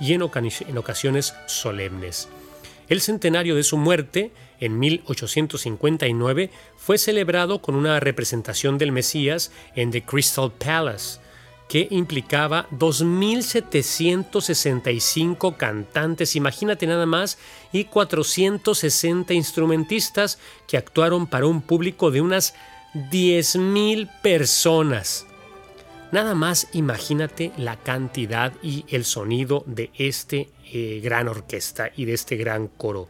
y 0.00 0.14
en, 0.14 0.22
ocasiones 0.22 1.34
solemnes. 1.46 2.28
El 2.88 3.02
centenario 3.02 3.54
de 3.54 3.62
su 3.62 3.76
muerte, 3.76 4.32
en 4.60 4.78
1859, 4.78 6.50
fue 6.76 6.96
celebrado 6.96 7.60
con 7.60 7.74
una 7.74 8.00
representación 8.00 8.78
del 8.78 8.92
Mesías 8.92 9.52
en 9.76 9.90
The 9.90 10.02
Crystal 10.02 10.50
Palace, 10.50 11.19
que 11.70 11.88
implicaba 11.92 12.66
2.765 12.72 15.56
cantantes, 15.56 16.34
imagínate 16.34 16.88
nada 16.88 17.06
más, 17.06 17.38
y 17.72 17.84
460 17.84 19.32
instrumentistas 19.34 20.40
que 20.66 20.76
actuaron 20.76 21.28
para 21.28 21.46
un 21.46 21.62
público 21.62 22.10
de 22.10 22.22
unas 22.22 22.54
10.000 23.12 24.10
personas. 24.20 25.28
Nada 26.10 26.34
más 26.34 26.66
imagínate 26.72 27.52
la 27.56 27.76
cantidad 27.76 28.52
y 28.64 28.84
el 28.88 29.04
sonido 29.04 29.62
de 29.64 29.92
este 29.94 30.48
eh, 30.72 31.00
gran 31.04 31.28
orquesta 31.28 31.92
y 31.96 32.04
de 32.04 32.14
este 32.14 32.36
gran 32.36 32.66
coro. 32.66 33.06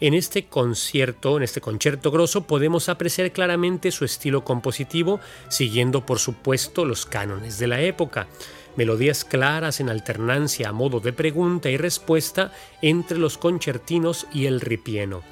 En 0.00 0.14
este 0.14 0.46
concierto, 0.46 1.36
en 1.36 1.42
este 1.42 1.60
concierto 1.60 2.12
grosso, 2.12 2.46
podemos 2.46 2.88
apreciar 2.88 3.32
claramente 3.32 3.90
su 3.90 4.04
estilo 4.04 4.44
compositivo, 4.44 5.18
siguiendo 5.48 6.06
por 6.06 6.20
supuesto 6.20 6.84
los 6.84 7.04
cánones 7.04 7.58
de 7.58 7.66
la 7.66 7.80
época. 7.80 8.28
Melodías 8.76 9.24
claras 9.24 9.80
en 9.80 9.88
alternancia 9.88 10.68
a 10.68 10.72
modo 10.72 11.00
de 11.00 11.12
pregunta 11.12 11.68
y 11.68 11.76
respuesta 11.76 12.52
entre 12.80 13.18
los 13.18 13.38
concertinos 13.38 14.28
y 14.32 14.46
el 14.46 14.60
ripieno. 14.60 15.22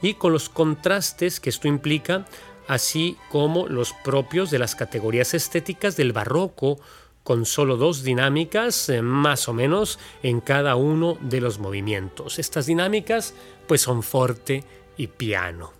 Y 0.00 0.14
con 0.14 0.32
los 0.32 0.48
contrastes 0.48 1.38
que 1.38 1.50
esto 1.50 1.68
implica, 1.68 2.24
así 2.66 3.18
como 3.30 3.68
los 3.68 3.92
propios 4.04 4.50
de 4.50 4.58
las 4.58 4.74
categorías 4.74 5.34
estéticas 5.34 5.98
del 5.98 6.14
barroco, 6.14 6.80
con 7.24 7.46
solo 7.46 7.76
dos 7.76 8.04
dinámicas 8.04 8.88
eh, 8.88 9.02
más 9.02 9.48
o 9.48 9.54
menos 9.54 9.98
en 10.22 10.40
cada 10.40 10.76
uno 10.76 11.18
de 11.20 11.40
los 11.40 11.58
movimientos. 11.58 12.38
Estas 12.38 12.66
dinámicas 12.66 13.34
pues 13.66 13.80
son 13.80 14.04
forte 14.04 14.62
y 14.96 15.08
piano. 15.08 15.72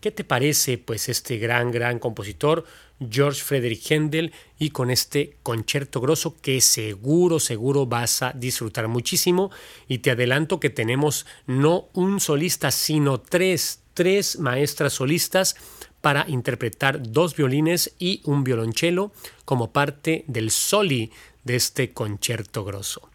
¿Qué 0.00 0.10
te 0.10 0.24
parece 0.24 0.78
pues 0.78 1.08
este 1.08 1.38
gran 1.38 1.70
gran 1.70 1.98
compositor 1.98 2.64
George 3.10 3.42
Frederick 3.42 3.82
Händel 3.90 4.32
y 4.58 4.70
con 4.70 4.90
este 4.90 5.36
concierto 5.42 6.00
grosso 6.00 6.36
que 6.40 6.60
seguro 6.60 7.40
seguro 7.40 7.86
vas 7.86 8.22
a 8.22 8.32
disfrutar 8.32 8.88
muchísimo 8.88 9.50
y 9.88 9.98
te 9.98 10.10
adelanto 10.10 10.60
que 10.60 10.70
tenemos 10.70 11.26
no 11.46 11.88
un 11.94 12.20
solista 12.20 12.70
sino 12.70 13.20
tres 13.20 13.82
tres 13.94 14.38
maestras 14.38 14.94
solistas 14.94 15.56
para 16.02 16.26
interpretar 16.28 17.00
dos 17.02 17.34
violines 17.34 17.94
y 17.98 18.20
un 18.24 18.44
violonchelo 18.44 19.12
como 19.46 19.72
parte 19.72 20.24
del 20.26 20.50
soli 20.50 21.10
de 21.44 21.56
este 21.56 21.92
concierto 21.92 22.64
grosso. 22.64 23.08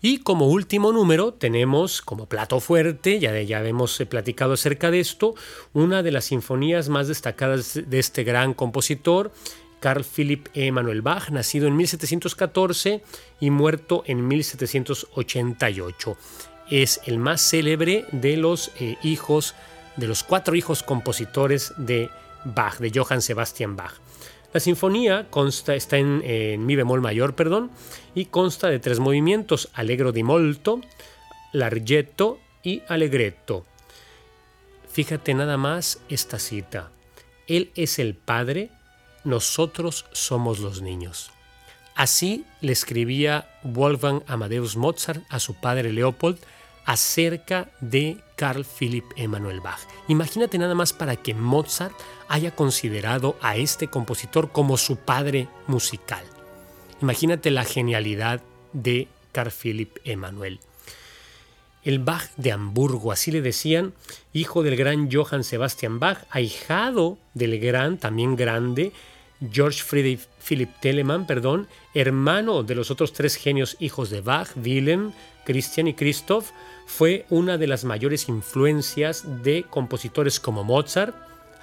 Y 0.00 0.18
como 0.18 0.46
último 0.48 0.92
número 0.92 1.32
tenemos 1.32 2.00
como 2.00 2.26
plato 2.26 2.60
fuerte, 2.60 3.18
ya, 3.18 3.40
ya 3.42 3.66
hemos 3.66 4.00
eh, 4.00 4.06
platicado 4.06 4.52
acerca 4.52 4.90
de 4.90 5.00
esto, 5.00 5.34
una 5.72 6.02
de 6.02 6.12
las 6.12 6.26
sinfonías 6.26 6.88
más 6.88 7.08
destacadas 7.08 7.80
de 7.84 7.98
este 7.98 8.22
gran 8.22 8.54
compositor, 8.54 9.32
Carl 9.80 10.04
Philipp 10.04 10.48
Emanuel 10.54 11.02
Bach, 11.02 11.30
nacido 11.30 11.66
en 11.66 11.76
1714 11.76 13.02
y 13.40 13.50
muerto 13.50 14.04
en 14.06 14.28
1788. 14.28 16.16
Es 16.70 17.00
el 17.06 17.18
más 17.18 17.40
célebre 17.40 18.04
de 18.12 18.36
los 18.36 18.72
eh, 18.78 18.96
hijos 19.02 19.54
los 19.96 20.22
cuatro 20.22 20.54
hijos 20.54 20.82
compositores 20.82 21.72
de 21.76 22.10
Bach, 22.44 22.78
de 22.78 22.92
Johann 22.94 23.22
Sebastian 23.22 23.76
Bach. 23.76 23.94
La 24.52 24.60
sinfonía 24.60 25.26
consta, 25.30 25.74
está 25.74 25.98
en, 25.98 26.64
mi 26.64 26.76
bemol 26.76 27.00
mayor, 27.00 27.34
perdón, 27.34 27.70
y 28.14 28.26
consta 28.26 28.68
de 28.68 28.78
tres 28.78 29.00
movimientos: 29.00 29.68
allegro 29.74 30.12
di 30.12 30.22
molto, 30.22 30.80
larghetto 31.52 32.38
y 32.62 32.82
allegretto. 32.88 33.64
Fíjate 34.90 35.34
nada 35.34 35.56
más 35.56 36.00
esta 36.08 36.38
cita. 36.38 36.90
Él 37.46 37.70
es 37.74 37.98
el 37.98 38.14
padre, 38.14 38.70
nosotros 39.24 40.06
somos 40.12 40.58
los 40.58 40.80
niños. 40.80 41.30
Así 41.94 42.44
le 42.60 42.72
escribía 42.72 43.48
Wolfgang 43.62 44.22
Amadeus 44.26 44.76
Mozart 44.76 45.22
a 45.28 45.38
su 45.38 45.54
padre 45.54 45.92
Leopold 45.92 46.38
acerca 46.86 47.68
de 47.80 48.18
Carl 48.36 48.64
Philipp 48.64 49.06
Emanuel 49.16 49.60
Bach. 49.60 49.80
Imagínate 50.08 50.56
nada 50.56 50.74
más 50.74 50.92
para 50.92 51.16
que 51.16 51.34
Mozart 51.34 51.94
haya 52.28 52.54
considerado 52.54 53.36
a 53.42 53.56
este 53.56 53.88
compositor 53.88 54.52
como 54.52 54.76
su 54.76 54.96
padre 54.96 55.48
musical. 55.66 56.24
Imagínate 57.02 57.50
la 57.50 57.64
genialidad 57.64 58.40
de 58.72 59.08
Carl 59.32 59.50
Philipp 59.50 59.98
Emanuel. 60.04 60.60
El 61.84 61.98
Bach 61.98 62.30
de 62.36 62.52
Hamburgo, 62.52 63.12
así 63.12 63.30
le 63.30 63.42
decían, 63.42 63.92
hijo 64.32 64.62
del 64.62 64.76
gran 64.76 65.10
Johann 65.10 65.44
Sebastian 65.44 66.00
Bach, 66.00 66.24
ahijado 66.30 67.18
del 67.34 67.60
gran, 67.60 67.98
también 67.98 68.34
grande, 68.34 68.92
George 69.52 69.82
Friedrich 69.82 70.26
Philipp 70.42 70.80
Telemann, 70.80 71.26
perdón, 71.26 71.68
hermano 71.94 72.62
de 72.62 72.74
los 72.74 72.90
otros 72.90 73.12
tres 73.12 73.36
genios 73.36 73.76
hijos 73.78 74.10
de 74.10 74.20
Bach, 74.20 74.48
Wilhelm, 74.56 75.12
Christian 75.46 75.88
y 75.88 75.94
Christoph, 75.94 76.50
fue 76.84 77.24
una 77.30 77.56
de 77.56 77.66
las 77.66 77.84
mayores 77.84 78.28
influencias 78.28 79.24
de 79.42 79.64
compositores 79.70 80.38
como 80.38 80.64
Mozart, 80.64 81.14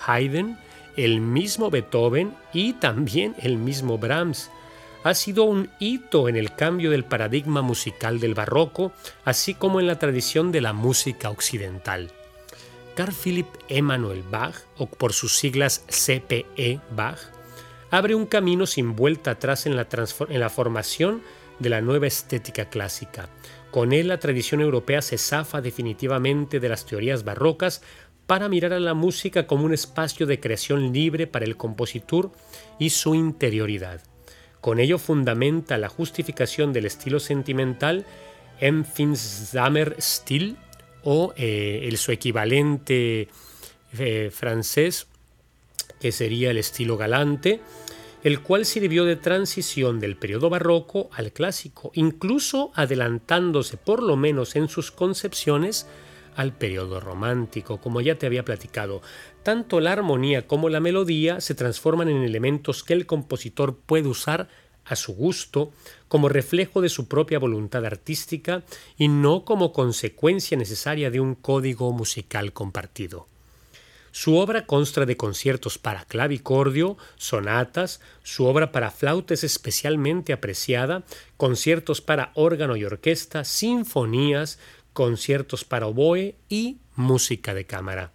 Haydn, 0.08 0.58
el 0.98 1.22
mismo 1.22 1.70
Beethoven 1.70 2.36
y 2.54 2.74
también 2.74 3.36
el 3.40 3.58
mismo 3.58 4.00
Brahms. 4.00 4.50
Ha 5.04 5.13
sido 5.13 5.44
un 5.44 5.70
hito 5.80 6.30
en 6.30 6.38
el 6.38 6.56
cambio 6.56 6.90
del 6.90 7.04
paradigma 7.04 7.62
musical 7.62 8.20
del 8.20 8.34
barroco, 8.34 8.94
así 9.25 9.54
como 9.54 9.80
en 9.80 9.88
la 9.88 10.00
tradición 10.00 10.52
de 10.52 10.62
la 10.62 10.74
música 10.74 11.30
occidental. 11.30 12.12
Carl 12.96 13.13
Philipp 13.13 13.48
Emanuel 13.70 14.24
Bach, 14.24 14.56
o 14.78 14.88
por 14.88 15.13
sus 15.13 15.38
siglas 15.38 15.84
CPE 15.90 16.80
Bach, 16.96 17.20
abre 17.92 18.16
un 18.16 18.25
camino 18.25 18.66
sin 18.66 18.96
vuelta 18.96 19.32
atrás 19.32 19.66
en 19.66 19.75
la, 19.75 19.88
en 20.30 20.40
la 20.40 20.50
formación 20.50 21.22
de 21.60 21.70
la 21.70 21.82
nueva 21.82 22.08
estética 22.08 22.66
clásica. 22.70 23.30
Con 23.74 23.92
él 23.92 24.10
la 24.10 24.20
tradición 24.20 24.62
europea 24.62 25.01
se 25.01 25.18
zafa 25.18 25.60
definitivamente 25.60 26.60
de 26.60 26.70
las 26.70 26.86
teorías 26.86 27.24
barrocas 27.24 27.82
para 28.27 28.48
mirar 28.48 28.72
a 28.72 28.80
la 28.80 28.94
música 28.94 29.48
como 29.48 29.65
un 29.65 29.74
espacio 29.74 30.27
de 30.27 30.39
creación 30.39 30.94
libre 30.94 31.25
para 31.25 31.46
el 31.46 31.58
compositor 31.58 32.32
y 32.77 32.92
su 32.92 33.15
interioridad. 33.15 34.00
Con 34.62 34.80
ello 34.80 35.00
fundamenta 35.00 35.80
la 35.80 35.89
justificación 35.89 36.72
del 36.72 36.86
estilo 36.86 37.20
sentimental 37.20 38.06
Empfindsamer 38.60 39.96
Stil 40.00 40.56
o 41.03 41.34
eh, 41.36 41.88
el, 41.89 41.98
su 41.98 42.12
equivalente 42.12 43.27
eh, 43.98 44.30
francés 44.32 45.08
que 46.00 46.12
sería 46.12 46.51
el 46.51 46.60
estilo 46.60 46.96
galante, 46.96 47.60
el 48.24 48.39
cual 48.42 48.65
sirvió 48.65 49.03
de 49.03 49.18
transición 49.18 50.00
del 50.00 50.15
periodo 50.15 50.50
barroco 50.50 51.10
al 51.12 51.34
clásico, 51.34 51.92
incluso 51.94 52.72
adelantándose 52.74 53.75
por 53.75 54.01
lo 54.01 54.15
menos 54.15 54.56
en 54.56 54.70
sus 54.70 54.92
concepciones 54.92 55.88
al 56.36 56.53
periodo 56.53 57.00
romántico, 57.00 57.80
como 57.80 58.01
ya 58.01 58.18
te 58.18 58.25
había 58.25 58.46
platicado. 58.46 59.01
Tanto 59.44 59.82
la 59.82 59.92
armonía 59.92 60.48
como 60.48 60.70
la 60.70 60.80
melodía 60.80 61.42
se 61.42 61.53
transforman 61.53 62.10
en 62.10 62.24
elementos 62.24 62.84
que 62.84 62.94
el 62.94 63.06
compositor 63.06 63.77
puede 63.77 64.08
usar 64.08 64.48
a 64.86 64.96
su 64.96 65.13
gusto, 65.13 65.72
como 66.08 66.30
reflejo 66.30 66.82
de 66.82 66.89
su 66.89 67.08
propia 67.08 67.39
voluntad 67.39 67.86
artística 67.86 68.63
y 68.98 69.08
no 69.08 69.46
como 69.46 69.72
consecuencia 69.74 70.58
necesaria 70.58 71.12
de 71.12 71.20
un 71.20 71.36
código 71.36 71.92
musical 71.92 72.53
compartido. 72.53 73.27
Su 74.15 74.38
obra 74.38 74.67
consta 74.67 75.08
de 75.08 75.17
conciertos 75.17 75.79
para 75.79 76.05
clavicordio, 76.05 76.98
sonatas, 77.15 78.00
su 78.22 78.46
obra 78.46 78.72
para 78.72 78.91
flauta 78.91 79.34
es 79.34 79.43
especialmente 79.43 80.34
apreciada, 80.34 81.03
conciertos 81.36 82.00
para 82.00 82.32
órgano 82.36 82.75
y 82.75 82.86
orquesta, 82.86 83.43
sinfonías, 83.43 84.60
conciertos 84.93 85.65
para 85.65 85.88
oboe 85.88 86.36
y 86.48 86.77
música 86.96 87.55
de 87.55 87.65
cámara. 87.65 88.12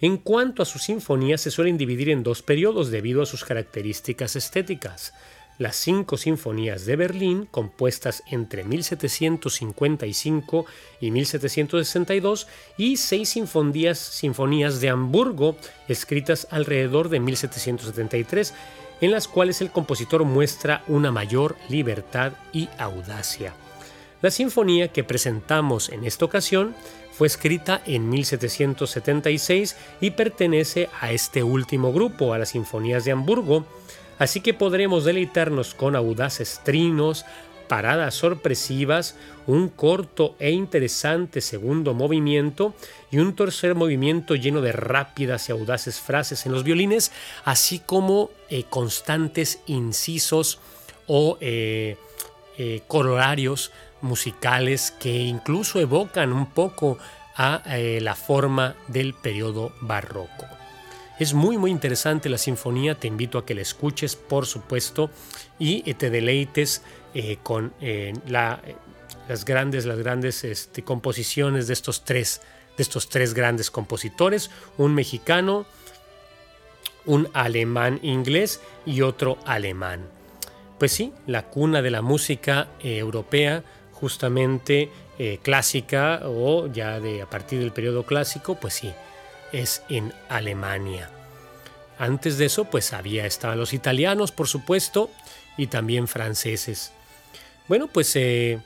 En 0.00 0.16
cuanto 0.16 0.64
a 0.64 0.66
sus 0.66 0.82
sinfonías, 0.82 1.40
se 1.42 1.52
suelen 1.52 1.78
dividir 1.78 2.10
en 2.10 2.24
dos 2.24 2.42
periodos 2.42 2.90
debido 2.90 3.22
a 3.22 3.26
sus 3.26 3.44
características 3.44 4.34
estéticas 4.34 5.12
las 5.60 5.76
cinco 5.76 6.16
sinfonías 6.16 6.86
de 6.86 6.96
Berlín, 6.96 7.46
compuestas 7.50 8.22
entre 8.26 8.64
1755 8.64 10.64
y 11.02 11.10
1762, 11.10 12.46
y 12.78 12.96
seis 12.96 13.28
sinfonías, 13.28 13.98
sinfonías 13.98 14.80
de 14.80 14.88
Hamburgo, 14.88 15.56
escritas 15.86 16.48
alrededor 16.50 17.10
de 17.10 17.20
1773, 17.20 18.54
en 19.02 19.10
las 19.10 19.28
cuales 19.28 19.60
el 19.60 19.70
compositor 19.70 20.24
muestra 20.24 20.82
una 20.88 21.12
mayor 21.12 21.56
libertad 21.68 22.32
y 22.54 22.70
audacia. 22.78 23.52
La 24.22 24.30
sinfonía 24.30 24.88
que 24.88 25.04
presentamos 25.04 25.90
en 25.90 26.06
esta 26.06 26.24
ocasión 26.24 26.74
fue 27.12 27.26
escrita 27.26 27.82
en 27.84 28.08
1776 28.08 29.76
y 30.00 30.12
pertenece 30.12 30.88
a 31.02 31.12
este 31.12 31.42
último 31.42 31.92
grupo, 31.92 32.32
a 32.32 32.38
las 32.38 32.50
Sinfonías 32.50 33.04
de 33.04 33.12
Hamburgo, 33.12 33.66
Así 34.20 34.42
que 34.42 34.52
podremos 34.52 35.04
deleitarnos 35.06 35.74
con 35.74 35.96
audaces 35.96 36.60
trinos, 36.62 37.24
paradas 37.68 38.14
sorpresivas, 38.14 39.16
un 39.46 39.70
corto 39.70 40.36
e 40.38 40.50
interesante 40.50 41.40
segundo 41.40 41.94
movimiento 41.94 42.74
y 43.10 43.16
un 43.16 43.34
tercer 43.34 43.74
movimiento 43.74 44.34
lleno 44.34 44.60
de 44.60 44.72
rápidas 44.72 45.48
y 45.48 45.52
audaces 45.52 46.00
frases 46.00 46.44
en 46.44 46.52
los 46.52 46.64
violines, 46.64 47.12
así 47.46 47.78
como 47.78 48.30
eh, 48.50 48.64
constantes 48.68 49.60
incisos 49.66 50.58
o 51.06 51.38
eh, 51.40 51.96
eh, 52.58 52.82
corolarios 52.88 53.72
musicales 54.02 54.90
que 54.90 55.16
incluso 55.16 55.80
evocan 55.80 56.34
un 56.34 56.44
poco 56.44 56.98
a 57.36 57.62
la 58.00 58.14
forma 58.16 58.74
del 58.88 59.14
periodo 59.14 59.72
barroco. 59.80 60.59
Es 61.20 61.34
muy 61.34 61.58
muy 61.58 61.70
interesante 61.70 62.30
la 62.30 62.38
sinfonía, 62.38 62.94
te 62.94 63.06
invito 63.06 63.36
a 63.36 63.44
que 63.44 63.54
la 63.54 63.60
escuches 63.60 64.16
por 64.16 64.46
supuesto 64.46 65.10
y 65.58 65.82
eh, 65.84 65.92
te 65.92 66.08
deleites 66.08 66.82
eh, 67.12 67.36
con 67.42 67.74
eh, 67.82 68.14
las 68.26 69.44
grandes, 69.44 69.84
las 69.84 69.98
grandes 69.98 70.44
este, 70.44 70.82
composiciones 70.82 71.66
de 71.66 71.74
estos, 71.74 72.06
tres, 72.06 72.40
de 72.78 72.82
estos 72.82 73.10
tres 73.10 73.34
grandes 73.34 73.70
compositores, 73.70 74.50
un 74.78 74.94
mexicano, 74.94 75.66
un 77.04 77.28
alemán 77.34 78.00
inglés 78.02 78.62
y 78.86 79.02
otro 79.02 79.36
alemán. 79.44 80.06
Pues 80.78 80.92
sí, 80.92 81.12
la 81.26 81.50
cuna 81.50 81.82
de 81.82 81.90
la 81.90 82.00
música 82.00 82.68
europea, 82.82 83.62
justamente 83.92 84.90
clásica 85.42 86.22
o 86.24 86.66
ya 86.68 86.98
de 86.98 87.20
a 87.20 87.28
partir 87.28 87.58
del 87.58 87.72
periodo 87.72 88.06
clásico, 88.06 88.54
pues 88.54 88.72
sí, 88.72 88.90
es 89.52 89.82
en 89.88 90.12
Alemania. 90.28 91.10
Antes 91.98 92.38
de 92.38 92.46
eso, 92.46 92.64
pues 92.64 92.92
había 92.92 93.26
estaban 93.26 93.58
los 93.58 93.72
italianos, 93.72 94.32
por 94.32 94.48
supuesto, 94.48 95.10
y 95.56 95.66
también 95.66 96.08
franceses. 96.08 96.92
Bueno, 97.68 97.88
pues 97.88 98.16
eh, 98.16 98.58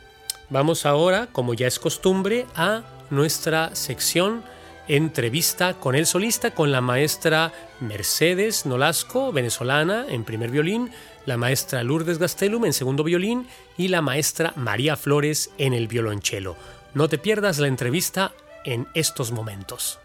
vamos 0.51 0.87
ahora, 0.87 1.29
como 1.33 1.55
ya 1.55 1.67
es 1.67 1.79
costumbre, 1.79 2.47
a 2.55 2.83
nuestra 3.11 3.75
sección 3.75 4.45
entrevista 4.89 5.75
con 5.75 5.95
el 5.95 6.07
solista, 6.07 6.53
con 6.53 6.71
la 6.71 6.81
maestra 6.81 7.53
Mercedes 7.81 8.67
Nolasco, 8.67 9.33
venezolana, 9.33 10.07
en 10.09 10.25
primer 10.25 10.51
violín, 10.51 10.91
la 11.27 11.37
maestra 11.37 11.83
Lourdes 11.83 12.19
Gastelum 12.19 12.67
en 12.67 12.73
segundo 12.73 13.03
violín 13.03 13.49
y 13.77 13.89
la 13.89 14.03
maestra 14.03 14.53
María 14.57 14.97
Flores 14.97 15.51
en 15.59 15.73
el 15.73 15.89
violonchelo. 15.89 16.57
No 16.93 17.09
te 17.09 17.19
pierdas 17.19 17.59
la 17.59 17.69
entrevista 17.69 18.33
en 18.65 18.87
estos 18.95 19.33
momentos. 19.33 19.99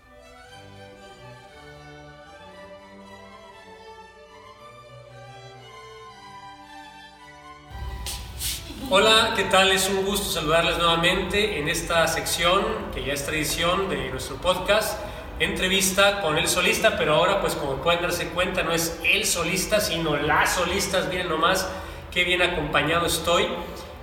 Hola, 8.92 9.34
¿qué 9.36 9.44
tal? 9.44 9.72
Es 9.72 9.88
un 9.88 10.04
gusto 10.04 10.32
saludarles 10.32 10.80
nuevamente 10.80 11.60
en 11.60 11.70
esta 11.70 12.08
sección 12.08 12.66
que 12.92 13.04
ya 13.04 13.14
es 13.14 13.24
tradición 13.24 13.88
de 13.88 14.10
nuestro 14.10 14.38
podcast, 14.38 15.00
entrevista 15.40 16.24
con 16.24 16.40
el 16.40 16.48
solista, 16.48 16.98
pero 16.98 17.14
ahora 17.14 17.40
pues 17.40 17.54
como 17.54 17.76
pueden 17.84 18.02
darse 18.02 18.30
cuenta 18.30 18.64
no 18.64 18.72
es 18.72 19.00
el 19.06 19.26
solista, 19.26 19.80
sino 19.80 20.18
las 20.18 20.56
solistas, 20.56 21.08
miren 21.08 21.30
nomás 21.30 21.70
qué 22.12 22.24
bien 22.24 22.42
acompañado 22.42 23.06
estoy 23.06 23.46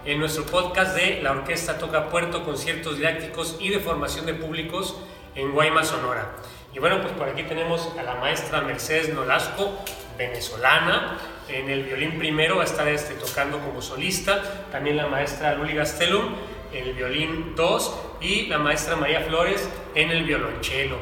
en 0.05 0.21
nuestro 0.21 0.47
podcast 0.47 0.95
de 0.95 1.21
la 1.21 1.33
Orquesta 1.33 1.79
Toca 1.79 2.09
Puerto, 2.09 2.45
conciertos 2.45 2.99
didácticos 2.99 3.57
y 3.59 3.71
de 3.71 3.81
formación 3.81 4.25
de 4.25 4.35
públicos 4.35 4.95
en 5.35 5.51
Guaymas, 5.51 5.89
Sonora. 5.89 6.31
Y 6.73 6.79
bueno, 6.79 7.03
pues 7.03 7.13
por 7.15 7.29
aquí 7.29 7.43
tenemos 7.43 7.89
a 7.99 8.05
la 8.05 8.15
maestra 8.15 8.61
Mercedes 8.61 9.13
Nolasco, 9.13 9.81
venezolana, 10.17 11.19
en 11.49 11.71
el 11.71 11.85
violín 11.85 12.19
primero 12.19 12.57
va 12.57 12.63
a 12.63 12.67
estar 12.67 12.89
este, 12.89 13.15
tocando 13.15 13.59
como 13.61 13.81
solista, 13.81 14.67
también 14.71 14.97
la 14.97 15.07
maestra 15.07 15.55
Luli 15.55 15.75
Gastelum, 15.75 16.35
el 16.73 16.93
violín 16.95 17.55
2 17.55 17.95
y 18.21 18.47
la 18.47 18.59
maestra 18.59 18.97
María 18.97 19.21
Flores 19.21 19.69
en 19.95 20.11
el 20.11 20.25
violonchelo. 20.25 20.97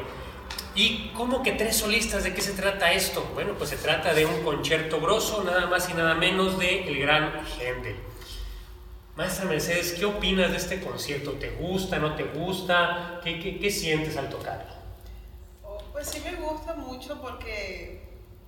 ¿Y 0.75 1.11
cómo 1.15 1.41
que 1.41 1.53
tres 1.53 1.77
solistas? 1.77 2.23
¿De 2.23 2.33
qué 2.33 2.41
se 2.41 2.51
trata 2.51 2.91
esto? 2.91 3.25
Bueno, 3.33 3.53
pues 3.57 3.69
se 3.69 3.77
trata 3.77 4.13
de 4.13 4.25
un 4.25 4.43
concierto 4.43 4.99
grosso, 4.99 5.43
nada 5.43 5.67
más 5.67 5.89
y 5.89 5.93
nada 5.93 6.15
menos 6.15 6.59
de 6.59 6.87
el 6.87 6.99
gran 6.99 7.31
Händel. 7.59 7.95
Maestra 9.15 9.45
Mercedes, 9.45 9.93
¿qué 9.93 10.03
opinas 10.03 10.51
de 10.51 10.57
este 10.57 10.81
concierto? 10.81 11.31
¿Te 11.33 11.51
gusta, 11.51 11.97
no 11.99 12.15
te 12.15 12.23
gusta? 12.23 13.21
¿Qué, 13.23 13.39
qué, 13.39 13.57
qué 13.57 13.71
sientes 13.71 14.17
al 14.17 14.29
tocarlo? 14.29 14.73
Oh, 15.63 15.77
pues 15.93 16.09
sí 16.09 16.19
me 16.19 16.35
gusta 16.35 16.75
mucho 16.75 17.21
porque 17.21 18.04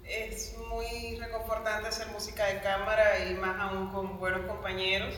es 0.09 0.55
muy 0.69 1.17
reconfortante 1.17 1.89
hacer 1.89 2.07
música 2.07 2.45
de 2.45 2.59
cámara 2.61 3.25
y 3.25 3.33
más 3.35 3.59
aún 3.59 3.89
con 3.89 4.19
buenos 4.19 4.41
compañeros. 4.41 5.13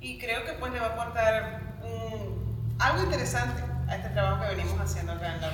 Y 0.00 0.18
creo 0.18 0.44
que 0.44 0.52
pues 0.54 0.72
le 0.72 0.80
va 0.80 0.86
a 0.86 0.92
aportar 0.94 1.60
algo 2.78 3.04
interesante 3.04 3.62
a 3.88 3.96
este 3.96 4.08
trabajo 4.10 4.42
que 4.42 4.56
venimos 4.56 4.80
haciendo 4.80 5.12
acá 5.12 5.34
en 5.34 5.40
la 5.40 5.52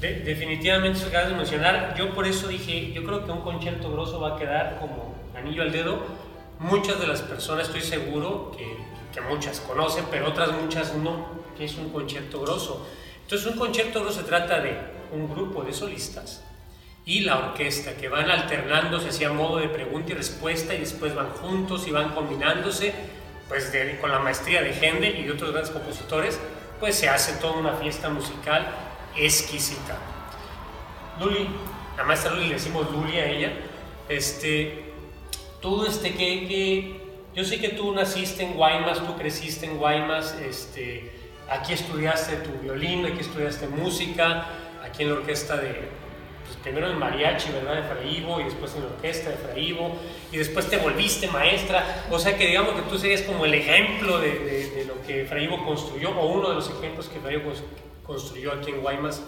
de, 0.00 0.20
definitivamente, 0.20 0.98
eso 0.98 1.08
acabas 1.08 1.28
de 1.28 1.36
mencionar. 1.36 1.94
Yo 1.94 2.14
por 2.14 2.26
eso 2.26 2.48
dije, 2.48 2.92
yo 2.92 3.04
creo 3.04 3.26
que 3.26 3.32
un 3.32 3.42
concierto 3.42 3.92
grosso 3.92 4.18
va 4.18 4.36
a 4.36 4.38
quedar 4.38 4.78
como 4.80 5.14
anillo 5.36 5.62
al 5.62 5.72
dedo. 5.72 6.02
Muchas 6.58 6.98
de 6.98 7.06
las 7.06 7.20
personas, 7.20 7.66
estoy 7.66 7.82
seguro 7.82 8.50
que, 8.56 8.78
que 9.12 9.20
muchas 9.20 9.60
conocen, 9.60 10.06
pero 10.10 10.28
otras 10.28 10.52
muchas 10.52 10.94
no, 10.94 11.26
que 11.56 11.66
es 11.66 11.76
un 11.76 11.90
concierto 11.90 12.40
grosso. 12.40 12.86
Entonces, 13.22 13.46
un 13.46 13.58
concierto 13.58 14.00
grosso 14.00 14.20
se 14.20 14.26
trata 14.26 14.60
de 14.60 14.74
un 15.12 15.28
grupo 15.28 15.62
de 15.64 15.74
solistas 15.74 16.44
y 17.10 17.22
la 17.22 17.38
orquesta, 17.38 17.96
que 17.96 18.08
van 18.08 18.30
alternándose 18.30 19.08
hacia 19.08 19.32
modo 19.32 19.58
de 19.58 19.68
pregunta 19.68 20.12
y 20.12 20.14
respuesta 20.14 20.74
y 20.74 20.78
después 20.78 21.12
van 21.12 21.30
juntos 21.30 21.88
y 21.88 21.90
van 21.90 22.10
combinándose, 22.10 22.94
pues 23.48 23.72
con 24.00 24.12
la 24.12 24.20
maestría 24.20 24.62
de 24.62 24.72
Händel 24.72 25.18
y 25.18 25.24
de 25.24 25.32
otros 25.32 25.50
grandes 25.50 25.72
compositores, 25.72 26.38
pues 26.78 26.94
se 26.94 27.08
hace 27.08 27.32
toda 27.40 27.54
una 27.54 27.72
fiesta 27.72 28.10
musical 28.10 28.64
exquisita. 29.16 29.98
Luli, 31.18 31.48
la 31.96 32.04
maestra 32.04 32.30
Luli 32.30 32.46
le 32.46 32.54
decimos 32.54 32.88
Luli 32.92 33.18
a 33.18 33.26
ella, 33.26 33.54
este, 34.08 34.92
tú, 35.60 35.84
este, 35.86 36.12
que, 36.12 36.46
que, 36.46 37.00
yo 37.34 37.44
sé 37.44 37.60
que 37.60 37.70
tú 37.70 37.92
naciste 37.92 38.44
en 38.44 38.54
Guaymas, 38.54 39.04
tú 39.04 39.16
creciste 39.16 39.66
en 39.66 39.78
Guaymas, 39.78 40.36
este, 40.48 41.10
aquí 41.50 41.72
estudiaste 41.72 42.36
tu 42.36 42.52
violín, 42.62 43.04
aquí 43.04 43.18
estudiaste 43.18 43.66
música, 43.66 44.46
aquí 44.84 45.02
en 45.02 45.08
la 45.08 45.14
orquesta 45.16 45.56
de, 45.56 45.98
pues, 46.50 46.62
primero 46.62 46.90
en 46.90 46.98
mariachi, 46.98 47.52
¿verdad? 47.52 47.76
De 47.76 47.82
Fraibo 47.82 48.40
y 48.40 48.44
después 48.44 48.74
en 48.74 48.82
la 48.82 48.88
orquesta 48.88 49.30
de 49.30 49.36
Fraibo 49.36 49.96
y 50.32 50.36
después 50.36 50.68
te 50.68 50.78
volviste 50.78 51.28
maestra. 51.28 52.06
O 52.10 52.18
sea 52.18 52.36
que 52.36 52.46
digamos 52.46 52.74
que 52.74 52.82
tú 52.82 52.98
serías 52.98 53.22
como 53.22 53.44
el 53.44 53.54
ejemplo 53.54 54.18
de, 54.18 54.84
lo 54.86 55.00
que 55.06 55.24
Fraibo 55.26 55.64
construyó 55.64 56.10
o 56.10 56.26
uno 56.26 56.48
de 56.48 56.56
los 56.56 56.68
ejemplos 56.68 57.08
que 57.08 57.20
Fraibo 57.20 57.52
construyó 58.04 58.52
aquí 58.52 58.70
en 58.70 58.80
Guaymas. 58.80 59.22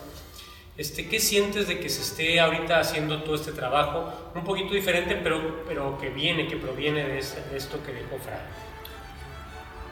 Este, 0.77 1.09
¿Qué 1.09 1.21
sientes 1.21 1.69
de 1.69 1.79
que 1.79 1.89
se 1.89 2.01
esté 2.01 2.41
ahorita 2.41 2.81
haciendo 2.81 3.23
todo 3.23 3.37
este 3.37 3.53
trabajo? 3.53 4.13
Un 4.35 4.43
poquito 4.43 4.75
diferente, 4.75 5.21
pero, 5.23 5.65
pero 5.69 5.99
que 5.99 6.09
viene, 6.09 6.49
que 6.49 6.57
proviene 6.57 7.05
de, 7.05 7.19
esto 7.19 7.85
que 7.85 7.93
dijo 7.93 8.19
Fray. 8.25 8.41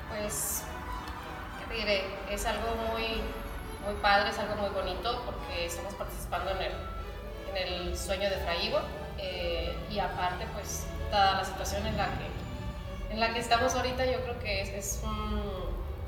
Pues, 0.08 0.64
¿qué 1.68 1.76
diré? 1.76 2.04
Es 2.28 2.44
algo 2.46 2.74
muy 2.92 3.20
muy 3.84 3.94
padre, 4.02 4.30
es 4.30 4.38
algo 4.38 4.56
muy 4.56 4.70
bonito 4.70 5.22
porque 5.24 5.66
estamos 5.66 5.94
participando 5.94 6.50
en 6.50 6.62
el, 6.62 6.72
en 7.54 7.72
el 7.72 7.98
sueño 7.98 8.30
de 8.30 8.36
Fraigo 8.36 8.80
eh, 9.18 9.76
y 9.90 9.98
aparte 9.98 10.46
pues 10.54 10.86
dada 11.10 11.38
la 11.38 11.44
situación 11.44 11.86
en 11.86 11.96
la 11.96 12.06
que, 12.06 13.12
en 13.12 13.20
la 13.20 13.32
que 13.32 13.40
estamos 13.40 13.74
ahorita 13.74 14.04
yo 14.06 14.20
creo 14.22 14.38
que 14.38 14.62
es, 14.62 14.68
es, 14.70 15.02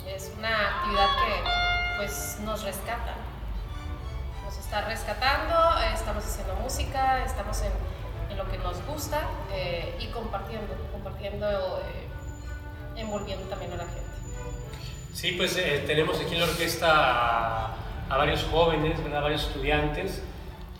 es 0.07 0.33
una 0.39 0.79
actividad 0.79 1.09
que 1.25 1.97
pues 1.99 2.39
nos 2.41 2.63
rescata, 2.63 3.15
nos 4.45 4.57
está 4.57 4.83
rescatando, 4.83 5.55
estamos 5.95 6.25
haciendo 6.25 6.55
música, 6.57 7.25
estamos 7.25 7.61
en, 7.63 7.73
en 8.33 8.39
lo 8.39 8.51
que 8.51 8.59
nos 8.59 8.85
gusta 8.87 9.21
eh, 9.53 9.95
y 10.01 10.07
compartiendo, 10.07 10.75
compartiendo, 10.91 11.81
eh, 11.81 13.01
envolviendo 13.01 13.47
también 13.49 13.73
a 13.73 13.77
la 13.77 13.85
gente. 13.85 14.03
Sí, 15.13 15.33
pues 15.33 15.57
eh, 15.57 15.85
tenemos 15.87 16.19
aquí 16.21 16.35
en 16.35 16.41
la 16.41 16.47
orquesta 16.47 17.67
a, 18.09 18.17
varios 18.17 18.45
jóvenes, 18.45 19.03
¿verdad? 19.03 19.23
varios 19.23 19.43
estudiantes, 19.43 20.23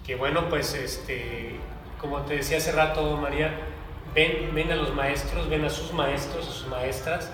que 0.07 0.15
bueno, 0.17 0.49
pues 0.49 0.75
este, 0.75 1.57
como 2.01 2.23
te 2.23 2.37
decía 2.37 2.59
hace 2.59 2.73
rato, 2.73 3.17
María, 3.17 3.59
ven, 4.15 4.51
ven 4.55 4.73
a 4.73 4.77
los 4.77 4.95
maestros, 4.95 5.49
ven 5.49 5.65
a 5.65 5.71
sus 5.71 5.93
maestros, 5.93 6.49
a 6.49 6.53
sus 6.53 6.67
maestras, 6.67 7.31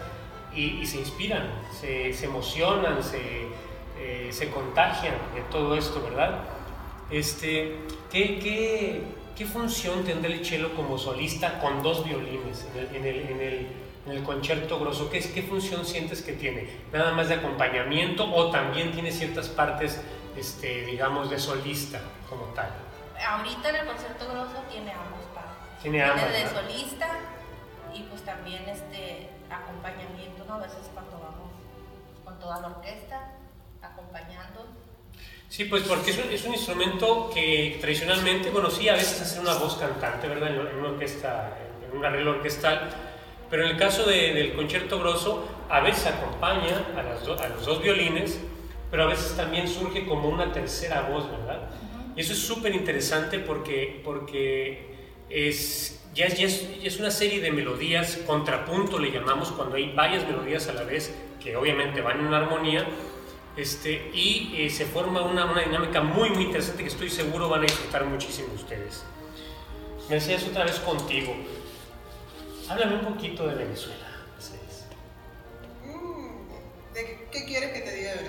y, 0.55 0.85
se 0.87 0.99
inspiran, 0.99 1.49
se, 1.79 2.25
emocionan, 2.25 3.03
se, 3.03 3.47
eh, 3.99 4.29
se, 4.31 4.51
contagian 4.51 5.15
de 5.35 5.43
todo 5.51 5.77
esto, 5.77 6.03
¿verdad? 6.03 6.41
Este, 7.11 7.77
¿qué, 8.11 8.39
qué, 8.39 9.03
qué 9.37 9.47
función 9.47 10.05
tendrá 10.05 10.33
el 10.33 10.45
cello 10.45 10.75
como 10.75 10.99
solista 10.99 11.61
con 11.61 11.83
dos 11.83 12.05
violines 12.05 12.67
en 12.93 13.05
el, 13.05 13.21
en 13.21 13.41
el 13.41 13.67
en 14.09 14.17
el 14.17 14.23
concierto 14.23 14.79
grosso, 14.79 15.11
¿qué, 15.11 15.21
¿qué 15.21 15.43
función 15.43 15.85
sientes 15.85 16.23
que 16.23 16.33
tiene? 16.33 16.67
¿Nada 16.93 17.13
más 17.13 17.29
de 17.29 17.35
acompañamiento 17.35 18.25
o 18.25 18.51
también 18.51 18.93
tiene 18.93 19.13
ciertas 19.13 19.49
partes, 19.49 20.01
este, 20.39 20.85
digamos, 20.87 21.31
de 21.31 21.39
solista 21.39 22.01
como 22.29 22.45
tal? 22.55 22.71
Ahorita 23.27 23.71
en 23.71 23.77
el 23.77 23.87
concierto 23.87 24.27
grosso 24.29 24.63
tiene 24.71 24.93
ambos 24.93 25.25
partes. 25.35 25.83
Tiene 25.83 26.03
ambas. 26.03 26.33
de 26.33 26.49
solista 26.49 27.09
y 27.95 28.03
pues 28.03 28.23
también 28.23 28.69
este 28.69 29.31
acompañamiento, 29.51 30.45
¿no? 30.47 30.55
A 30.55 30.59
veces 30.59 30.91
cuando 30.95 31.19
vamos 31.19 31.51
con 32.25 32.39
toda 32.39 32.61
la 32.61 32.69
orquesta, 32.69 33.33
acompañando. 33.83 34.67
Sí, 35.49 35.65
pues 35.65 35.83
porque 35.85 36.11
es 36.11 36.19
un, 36.19 36.31
es 36.31 36.45
un, 36.45 36.55
instrumento 36.55 37.31
que 37.33 37.79
tradicionalmente, 37.81 38.51
bueno, 38.51 38.71
sí, 38.71 38.89
a 38.89 38.95
veces 38.95 39.23
hace 39.23 39.41
una 39.41 39.55
voz 39.55 39.77
cantante, 39.77 40.29
¿verdad? 40.29 40.51
En 40.51 40.79
una 40.79 40.91
orquesta, 40.91 41.57
en 41.91 41.97
un 41.97 42.05
arreglo 42.05 42.33
orquestal, 42.33 42.91
pero 43.51 43.65
en 43.65 43.71
el 43.71 43.79
caso 43.79 44.05
del 44.05 44.55
concierto 44.55 44.99
grosso, 44.99 45.49
a 45.71 45.81
veces 45.81 46.07
acompaña 46.07 46.85
a, 46.97 47.03
los 47.49 47.65
dos 47.65 47.83
violines, 47.83 48.39
pero 48.91 49.05
a 49.05 49.07
veces 49.07 49.37
también 49.37 49.69
surge 49.69 50.07
como 50.07 50.29
una 50.29 50.53
tercera 50.53 51.03
voz, 51.03 51.31
¿verdad? 51.31 51.69
Y 52.17 52.21
eso 52.21 52.33
es 52.33 52.41
súper 52.41 52.75
interesante 52.75 53.39
porque, 53.39 54.01
porque 54.05 54.89
es, 55.31 56.01
ya, 56.15 56.27
es, 56.27 56.69
es, 56.83 56.99
una 56.99 57.11
serie 57.11 57.41
de 57.41 57.53
melodías, 57.53 58.19
contrapunto 58.27 58.99
le 58.99 59.13
llamamos, 59.13 59.53
cuando 59.53 59.77
hay 59.77 59.93
varias 59.93 60.27
melodías 60.27 60.69
a 60.69 60.73
la 60.73 60.83
vez, 60.83 61.15
que 61.43 61.57
obviamente 61.57 62.01
van 62.01 62.21
en 62.21 62.27
una 62.27 62.39
armonía, 62.39 62.87
este, 63.57 64.11
y 64.15 64.55
eh, 64.57 64.71
se 64.71 64.87
forma 64.87 65.23
una, 65.23 65.45
una, 65.45 65.63
dinámica 65.63 66.01
muy, 66.01 66.31
muy 66.31 66.45
interesante 66.45 66.83
que 66.83 66.89
estoy 66.89 67.11
seguro 67.11 67.49
van 67.49 67.61
a 67.61 67.65
disfrutar 67.65 68.05
muchísimo 68.05 68.49
ustedes. 68.55 69.05
Me 70.09 70.15
decías 70.15 70.45
otra 70.45 70.65
vez 70.65 70.77
contigo. 70.81 71.35
Háblame 72.69 72.97
un 72.97 73.15
poquito 73.15 73.47
de 73.47 73.55
Venezuela. 73.55 74.07
Mm, 75.85 76.95
¿De 76.95 77.27
qué 77.33 77.45
quieres 77.45 77.73
que 77.73 77.81
te? 77.81 77.88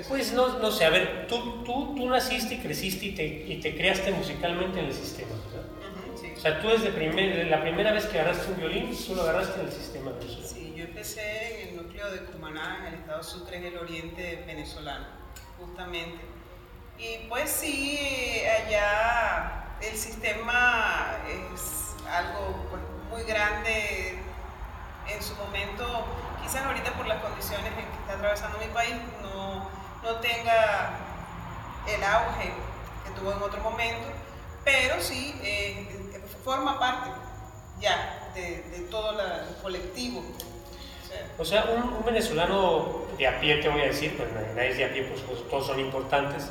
Pues 0.10 0.34
no, 0.34 0.58
no 0.58 0.72
sé, 0.72 0.86
a 0.86 0.90
ver, 0.90 1.28
tú, 1.28 1.64
tú, 1.64 1.94
tú 1.96 2.10
naciste 2.10 2.56
y 2.56 2.58
creciste 2.58 3.06
y 3.06 3.12
te, 3.16 3.26
y 3.26 3.62
te 3.62 3.78
creaste 3.78 4.12
musicalmente 4.12 4.80
en 4.80 4.88
el 4.88 4.94
sistema, 4.94 5.36
¿verdad? 5.52 5.70
sí. 6.20 6.34
O 6.36 6.40
sea, 6.40 6.60
tú 6.60 6.70
desde 6.70 6.90
primer, 6.90 7.46
la 7.46 7.62
primera 7.62 7.92
vez 7.92 8.08
que 8.08 8.20
agarraste 8.20 8.52
un 8.52 8.58
violín, 8.58 8.98
tú 9.06 9.14
lo 9.14 9.22
agarraste 9.22 9.60
en 9.60 9.68
el 9.68 9.72
sistema 9.72 10.12
venezolano. 10.12 10.48
Sí, 10.48 10.74
yo 10.76 10.86
empecé 10.86 11.62
en 11.62 11.70
el 11.70 11.84
núcleo 11.84 12.10
de 12.10 12.20
Cumaná, 12.26 12.80
en 12.80 12.94
el 12.94 13.00
estado 13.02 13.22
Sucre, 13.22 13.58
en 13.58 13.66
el 13.66 13.78
oriente 13.78 14.44
venezolano, 14.48 15.06
justamente. 15.60 16.20
Y 16.98 17.28
pues 17.30 17.52
sí, 17.52 18.42
allá 18.66 19.76
el 19.80 19.96
sistema 19.96 21.18
es 21.30 21.96
algo 22.10 22.68
pues, 22.72 22.82
muy 23.12 23.24
grande 23.32 24.18
en 25.08 25.24
su 25.24 25.36
momento, 25.36 25.86
quizás 26.42 26.66
ahorita 26.66 26.94
por 26.94 27.08
las 27.08 27.22
condiciones 27.22 27.68
en 27.68 27.86
que 27.86 27.98
está 28.02 28.14
atravesando 28.14 28.58
mi 28.58 28.74
país, 28.74 28.96
no, 29.22 29.70
no 30.04 30.16
tenga 30.16 31.00
el 31.88 32.04
auge 32.04 32.52
que 33.06 33.20
tuvo 33.20 33.34
en 33.34 33.42
otro 33.42 33.62
momento, 33.62 34.08
pero 34.64 35.02
sí 35.02 35.40
eh, 35.44 35.88
forma 36.44 36.80
parte 36.80 37.10
ya 37.80 38.32
de, 38.34 38.64
de 38.64 38.80
todo 38.90 39.12
el 39.12 39.56
colectivo. 39.62 40.24
O 41.38 41.46
sea, 41.46 41.66
un, 41.66 42.06
venezolano 42.06 43.06
de 43.18 43.28
a 43.28 43.40
pie, 43.40 43.58
te 43.58 43.70
voy 43.70 43.82
a 43.82 43.86
decir, 43.86 44.16
pues 44.16 44.30
nadie 44.56 44.70
es 44.70 44.78
de 44.78 44.86
a 44.86 44.94
pie, 44.94 45.04
pues 45.04 45.24
todos 45.50 45.68
son 45.68 45.80
importantes, 45.80 46.50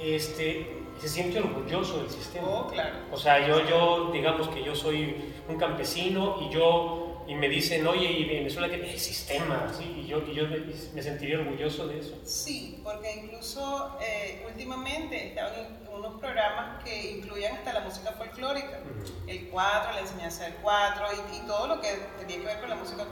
este, 0.00 0.82
se 1.00 1.08
siente 1.08 1.38
orgulloso 1.38 1.98
del 1.98 2.10
sistema. 2.10 2.48
Oh, 2.48 2.66
claro. 2.68 2.96
O 3.12 3.16
sea, 3.16 3.46
yo, 3.46 3.66
yo, 3.68 4.10
digamos 4.12 4.48
que 4.48 4.64
yo 4.64 4.74
soy 4.74 5.34
un 5.48 5.58
campesino 5.58 6.38
y 6.40 6.50
yo 6.50 7.07
y 7.28 7.34
me 7.34 7.46
dicen, 7.46 7.86
oye, 7.86 8.10
y 8.10 8.24
Venezuela 8.24 8.68
tiene 8.68 8.90
el 8.90 8.98
sistema, 8.98 9.70
¿sí? 9.76 9.84
y 9.84 10.06
yo, 10.06 10.22
y 10.26 10.34
yo 10.34 10.44
me, 10.48 11.02
sentiría 11.02 11.38
orgulloso 11.38 11.86
de 11.86 11.98
eso. 11.98 12.18
Sí, 12.24 12.80
porque 12.82 13.16
incluso 13.16 13.98
eh, 14.00 14.46
últimamente 14.48 15.28
estaban 15.28 15.78
unos 15.92 16.18
programas 16.18 16.82
que 16.82 17.12
incluían 17.18 17.54
hasta 17.56 17.74
la 17.74 17.80
música 17.80 18.12
folclórica, 18.12 18.80
el 19.26 19.48
cuatro, 19.50 19.92
la 19.92 20.00
enseñanza 20.00 20.44
del 20.44 20.54
cuatro 20.54 21.04
y, 21.12 21.36
y, 21.36 21.40
todo 21.46 21.66
lo 21.66 21.82
que 21.82 21.88
tenía 22.18 22.38
que 22.38 22.46
ver 22.46 22.60
con 22.60 22.70
la 22.70 22.76
música 22.76 23.04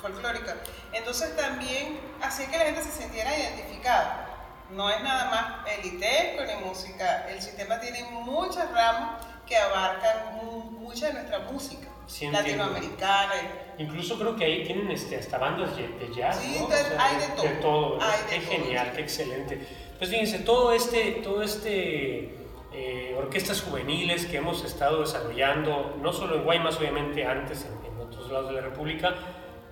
folclórica. 0.00 0.56
Entonces 0.94 1.36
también 1.36 2.00
hacía 2.22 2.50
que 2.50 2.56
la 2.56 2.64
gente 2.64 2.82
se 2.82 3.02
sintiera 3.02 3.38
identificada. 3.38 4.24
No 4.70 4.88
es 4.88 5.02
nada 5.02 5.30
más 5.30 5.78
elitesco 5.78 6.42
ni 6.46 6.64
música, 6.64 7.28
el 7.28 7.42
sistema 7.42 7.78
tiene 7.80 8.02
muchas 8.12 8.72
ramas 8.72 9.26
que 9.46 9.58
abarcan 9.58 10.36
mucha 10.72 11.08
de 11.08 11.12
nuestra 11.12 11.40
música 11.40 11.88
latinoamericana. 12.32 13.34
Incluso 13.78 14.18
creo 14.18 14.36
que 14.36 14.44
ahí 14.44 14.64
tienen 14.64 14.90
este, 14.90 15.16
hasta 15.16 15.38
bandas 15.38 15.76
de 15.76 16.10
jazz. 16.14 16.40
Sí, 16.40 16.56
hay 16.98 17.16
de 17.16 17.48
todo. 17.60 17.98
qué 18.28 18.40
genial, 18.40 18.92
qué 18.94 19.02
excelente. 19.02 19.66
Pues 19.98 20.10
fíjense, 20.10 20.40
todo 20.40 20.72
este, 20.72 21.20
todo 21.22 21.42
este 21.42 22.36
eh, 22.72 23.14
orquestas 23.18 23.62
juveniles 23.62 24.26
que 24.26 24.36
hemos 24.36 24.64
estado 24.64 25.00
desarrollando, 25.00 25.96
no 26.00 26.12
solo 26.12 26.36
en 26.36 26.44
Guaymas, 26.44 26.76
obviamente 26.76 27.24
antes 27.24 27.66
en, 27.66 27.88
otros 27.98 28.30
lados 28.30 28.48
de 28.48 28.54
la 28.54 28.60
República, 28.62 29.14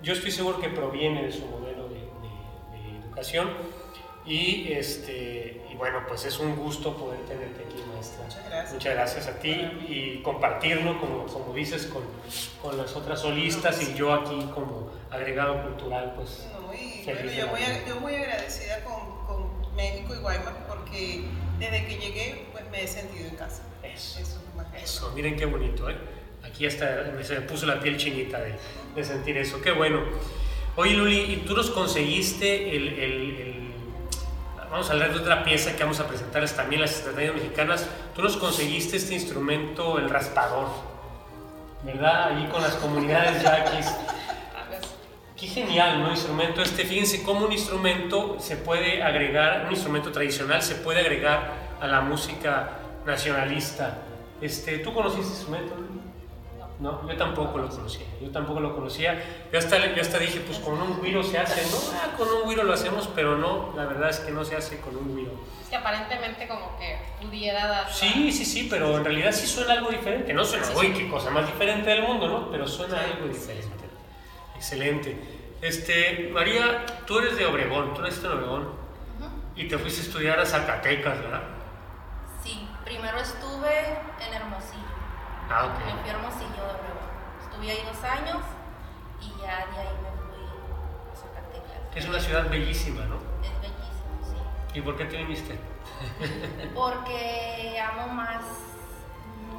yo 0.03 0.13
estoy 0.13 0.31
seguro 0.31 0.59
que 0.59 0.69
proviene 0.69 1.23
de 1.23 1.31
su 1.31 1.45
modelo 1.47 1.89
de, 1.89 1.95
de 1.95 2.99
educación 2.99 3.49
y, 4.25 4.71
este, 4.73 5.65
y 5.71 5.75
bueno, 5.75 5.99
pues 6.07 6.25
es 6.25 6.37
un 6.39 6.55
gusto 6.55 6.95
poder 6.95 7.19
tenerte 7.21 7.63
aquí. 7.63 7.81
Muchas 8.27 8.45
gracias. 8.49 8.73
Muchas 8.73 8.93
gracias 8.93 9.27
a 9.27 9.39
ti 9.39 9.51
y 9.87 10.21
compartirlo, 10.21 10.99
como, 10.99 11.25
como 11.27 11.53
dices, 11.53 11.85
con, 11.85 12.03
con 12.61 12.77
las 12.77 12.93
otras 12.93 13.21
solistas 13.21 13.81
y 13.81 13.93
yo 13.93 14.13
aquí 14.13 14.49
como 14.53 14.91
agregado 15.09 15.63
cultural, 15.63 16.13
pues. 16.13 16.45
bueno, 17.05 17.31
yo, 17.31 17.47
muy, 17.47 17.61
yo 17.87 17.99
muy 18.01 18.15
agradecida 18.15 18.83
con, 18.83 19.25
con 19.25 19.75
México 19.77 20.13
y 20.13 20.17
Guaymas 20.17 20.53
porque 20.67 21.23
desde 21.57 21.85
que 21.85 21.97
llegué, 21.97 22.47
pues 22.51 22.69
me 22.69 22.83
he 22.83 22.87
sentido 22.87 23.29
en 23.29 23.35
casa. 23.37 23.63
Eso, 23.81 24.19
eso, 24.19 24.41
eso. 24.83 25.11
miren 25.15 25.37
qué 25.37 25.45
bonito, 25.45 25.89
¿eh? 25.89 25.95
Aquí 26.43 26.65
hasta 26.65 27.13
me 27.15 27.23
se 27.23 27.35
me 27.35 27.41
puso 27.41 27.65
la 27.65 27.79
piel 27.79 27.95
chinita 27.95 28.41
de, 28.41 28.55
de 28.93 29.03
sentir 29.05 29.37
eso, 29.37 29.61
qué 29.61 29.71
bueno. 29.71 30.01
Oye, 30.75 30.93
Luli, 30.95 31.21
¿y 31.33 31.35
tú 31.47 31.55
nos 31.55 31.71
conseguiste 31.71 32.75
el, 32.75 32.87
el 32.99 33.66
vamos 34.71 34.89
a 34.89 34.93
hablar 34.93 35.13
de 35.13 35.19
otra 35.19 35.43
pieza 35.43 35.75
que 35.75 35.83
vamos 35.83 35.99
a 35.99 36.07
presentarles 36.07 36.55
también 36.55 36.81
las 36.81 36.91
estrategias 36.91 37.35
mexicanas. 37.35 37.87
Tú 38.15 38.21
nos 38.21 38.37
conseguiste 38.37 38.97
este 38.97 39.13
instrumento, 39.13 39.97
el 39.97 40.09
raspador, 40.09 40.67
¿verdad? 41.83 42.29
Ahí 42.29 42.47
con 42.51 42.61
las 42.61 42.75
comunidades 42.75 43.43
yaquis. 43.43 43.87
Qué 45.35 45.45
genial, 45.45 46.01
¿no? 46.01 46.09
Instrumento 46.09 46.63
este. 46.63 46.83
Fíjense 46.83 47.21
cómo 47.21 47.45
un 47.45 47.51
instrumento 47.51 48.37
se 48.39 48.57
puede 48.57 49.03
agregar, 49.03 49.65
un 49.67 49.71
instrumento 49.71 50.11
tradicional 50.11 50.63
se 50.63 50.75
puede 50.75 51.01
agregar 51.01 51.51
a 51.79 51.87
la 51.87 52.01
música 52.01 52.69
nacionalista. 53.05 53.99
Este, 54.41 54.79
¿Tú 54.79 54.93
conociste 54.93 55.21
este 55.21 55.35
instrumento? 55.35 55.75
No, 56.79 57.07
yo 57.09 57.17
tampoco 57.17 57.57
lo 57.57 57.69
conocía, 57.69 58.05
yo 58.21 58.29
tampoco 58.29 58.59
lo 58.59 58.75
conocía. 58.75 59.19
Yo 59.51 59.57
hasta, 59.57 59.95
yo 59.95 60.01
hasta 60.01 60.19
dije, 60.19 60.41
pues 60.41 60.59
con 60.59 60.79
un 60.79 61.01
guiro 61.01 61.23
se 61.23 61.39
hace, 61.39 61.61
¿no? 61.71 61.77
Ah, 61.95 62.15
con 62.15 62.27
un 62.29 62.47
guiro 62.47 62.63
lo 62.63 62.73
hacemos, 62.73 63.09
pero 63.15 63.35
no, 63.35 63.73
la 63.75 63.85
verdad 63.85 64.11
es 64.11 64.19
que 64.19 64.31
no 64.31 64.45
se 64.45 64.55
hace 64.55 64.79
con 64.79 64.95
un 64.95 65.15
guiro. 65.15 65.31
Es 65.63 65.69
que 65.69 65.75
aparentemente 65.75 66.47
como 66.47 66.77
que 66.77 66.99
pudiera 67.19 67.67
dar... 67.67 67.91
Sí, 67.91 68.31
sí, 68.31 68.45
sí, 68.45 68.67
pero 68.69 68.95
en 68.95 69.03
realidad 69.03 69.31
sí 69.31 69.47
suena 69.47 69.73
algo 69.73 69.89
diferente. 69.89 70.33
No 70.33 70.45
suena, 70.45 70.67
uy, 70.75 70.93
qué 70.93 71.09
cosa 71.09 71.31
más 71.31 71.47
diferente 71.47 71.89
del 71.89 72.03
mundo, 72.03 72.27
¿no? 72.27 72.51
Pero 72.51 72.67
suena 72.67 73.01
algo 73.01 73.27
diferente. 73.27 73.85
Excelente. 74.55 75.17
Este, 75.61 76.29
María, 76.31 76.85
tú 77.07 77.17
eres 77.17 77.37
de 77.37 77.45
Obregón, 77.47 77.93
tú 77.95 78.01
eres 78.01 78.21
de 78.21 78.27
Obregón. 78.29 78.69
Y 79.55 79.67
te 79.67 79.79
fuiste 79.79 80.01
a 80.01 80.03
estudiar 80.03 80.39
a 80.39 80.45
Zacatecas, 80.45 81.19
¿verdad? 81.19 81.41
Sí, 82.43 82.69
primero 82.85 83.17
estuve 83.17 83.79
en 84.25 84.33
Hermosillo. 84.35 84.86
Ah, 85.49 85.65
ok. 85.65 85.85
Me 85.85 86.01
fui 86.01 86.09
a 86.09 86.13
Hermosillo 86.13 86.63
de 86.63 86.71
Obregón. 86.71 87.07
Estuve 87.43 87.71
ahí 87.71 87.83
dos 87.85 88.03
años 88.03 88.37
y 89.21 89.41
ya 89.41 89.65
de 89.73 89.79
ahí 89.81 89.95
me 90.03 90.09
fui 90.17 90.43
a. 91.89 91.91
Que 91.93 91.99
es 91.99 92.07
una 92.07 92.19
ciudad 92.19 92.49
bellísima, 92.49 93.01
¿no? 93.05 93.15
Es 93.41 93.61
bellísimo, 93.61 94.11
sí. 94.71 94.79
¿Y 94.79 94.81
por 94.81 94.97
qué 94.97 95.05
te 95.05 95.17
viniste? 95.17 95.59
Porque 96.75 97.79
amo 97.81 98.07
más 98.13 98.41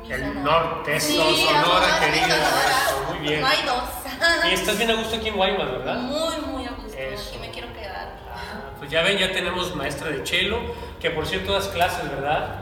mi 0.03 0.12
El 0.12 0.20
Sonora. 0.20 0.40
norte, 0.42 1.01
Sí, 1.01 1.16
Sonora, 1.16 1.98
querida, 2.01 2.27
Sonora. 2.29 2.70
eso, 2.87 3.05
muy 3.11 3.18
bien. 3.29 3.40
No 3.40 3.46
hay 3.46 3.62
dos. 3.64 3.83
Y 4.51 4.53
estás 4.55 4.77
bien 4.79 4.90
a 4.90 4.94
gusto 4.94 5.16
aquí 5.16 5.29
en 5.29 5.37
Guaymas, 5.37 5.70
¿verdad? 5.70 5.94
Muy, 5.98 6.37
muy 6.46 6.66
a 6.66 6.70
gusto. 6.70 6.96
Eso. 6.98 7.29
Aquí 7.31 7.38
me 7.38 7.51
quiero 7.51 7.72
quedar. 7.72 8.16
Pues 8.79 8.90
ya 8.90 9.03
ven, 9.03 9.18
ya 9.18 9.33
tenemos 9.33 9.74
maestra 9.77 10.11
de 10.11 10.24
cello, 10.27 10.59
que 11.01 11.11
por 11.11 11.27
cierto 11.27 11.53
das 11.53 11.68
clases, 11.68 12.09
¿verdad? 12.11 12.57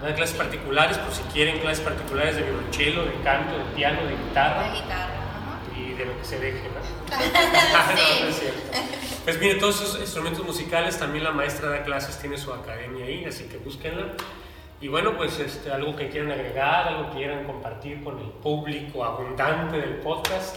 Clases 0.00 0.36
particulares, 0.36 0.96
por 0.98 1.12
si 1.12 1.22
quieren 1.32 1.58
clases 1.58 1.84
particulares 1.84 2.36
de 2.36 2.42
violonchelo, 2.42 3.04
de 3.04 3.14
canto, 3.22 3.58
de 3.58 3.64
piano, 3.74 4.04
de 4.04 4.16
guitarra 4.16 4.72
guitarra. 4.72 5.14
Ajá. 5.14 5.76
y 5.76 5.92
de 5.94 6.04
lo 6.04 6.16
que 6.18 6.24
se 6.24 6.38
deje, 6.38 6.62
¿no? 6.68 6.80
No, 7.08 8.24
no 8.24 8.28
es 8.28 8.38
cierto. 8.38 8.60
Pues 9.24 9.40
mire, 9.40 9.56
todos 9.56 9.82
esos 9.82 10.00
instrumentos 10.00 10.44
musicales, 10.44 10.98
también 10.98 11.24
la 11.24 11.32
maestra 11.32 11.68
da 11.68 11.82
clases, 11.82 12.16
tiene 12.18 12.38
su 12.38 12.52
academia 12.52 13.04
ahí, 13.04 13.24
así 13.24 13.44
que 13.44 13.58
búsquenla. 13.58 14.12
Y 14.80 14.86
bueno, 14.88 15.16
pues 15.16 15.38
este, 15.40 15.72
algo 15.72 15.96
que 15.96 16.08
quieran 16.08 16.30
agregar, 16.30 16.88
algo 16.88 17.10
que 17.10 17.16
quieran 17.18 17.44
compartir 17.44 18.02
con 18.04 18.18
el 18.20 18.30
público 18.30 19.04
abundante 19.04 19.78
del 19.78 19.96
podcast. 19.96 20.56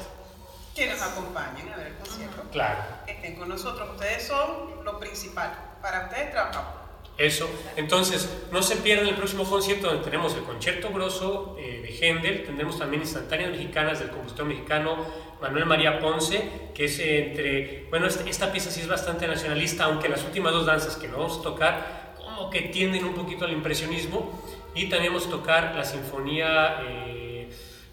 Que 0.76 0.88
nos 0.88 1.02
acompañen 1.02 1.74
a 1.74 1.78
ver 1.78 1.88
el 1.88 1.96
concierto. 1.96 2.44
Claro, 2.52 2.80
Que 3.06 3.14
estén 3.14 3.36
con 3.36 3.50
nosotros. 3.50 3.90
Ustedes 3.90 4.28
son 4.28 4.86
lo 4.86 5.00
principal. 5.00 5.52
Para 5.82 6.06
ustedes 6.06 6.32
trabajamos. 6.32 6.81
Eso. 7.18 7.48
Entonces, 7.76 8.30
no 8.52 8.62
se 8.64 8.78
pierdan 8.78 9.08
el 9.08 9.16
próximo 9.16 9.44
concierto 9.44 9.88
donde 9.88 10.04
tenemos 10.04 10.34
el 10.36 10.44
concierto 10.44 10.90
grosso 10.92 11.56
eh, 11.60 11.82
de 11.84 11.90
Händel, 12.08 12.44
tendremos 12.44 12.80
también 12.80 13.02
instantáneas 13.04 13.52
mexicanas 13.52 14.00
del 14.00 14.10
compositor 14.10 14.46
mexicano 14.46 14.96
Manuel 15.42 15.66
María 15.66 16.00
Ponce, 16.00 16.70
que 16.74 16.86
es 16.86 17.00
entre, 17.00 17.86
bueno, 17.90 18.08
este- 18.08 18.30
esta 18.30 18.52
pieza 18.52 18.72
sí 18.72 18.82
es 18.82 18.88
bastante 18.88 19.28
nacionalista, 19.28 19.86
aunque 19.86 20.10
las 20.10 20.24
últimas 20.24 20.54
dos 20.54 20.66
danzas 20.66 20.96
que 20.96 21.08
no 21.08 21.18
vamos 21.20 21.40
a 21.40 21.42
tocar, 21.44 22.16
como 22.18 22.50
que 22.50 22.62
tienden 22.62 23.06
un 23.06 23.14
poquito 23.14 23.46
al 23.46 23.52
impresionismo, 23.52 24.42
y 24.74 24.88
también 24.90 25.14
vamos 25.14 25.28
a 25.28 25.32
tocar 25.32 25.74
la 25.76 25.84
sinfonía 25.84 26.82
eh, 26.88 27.50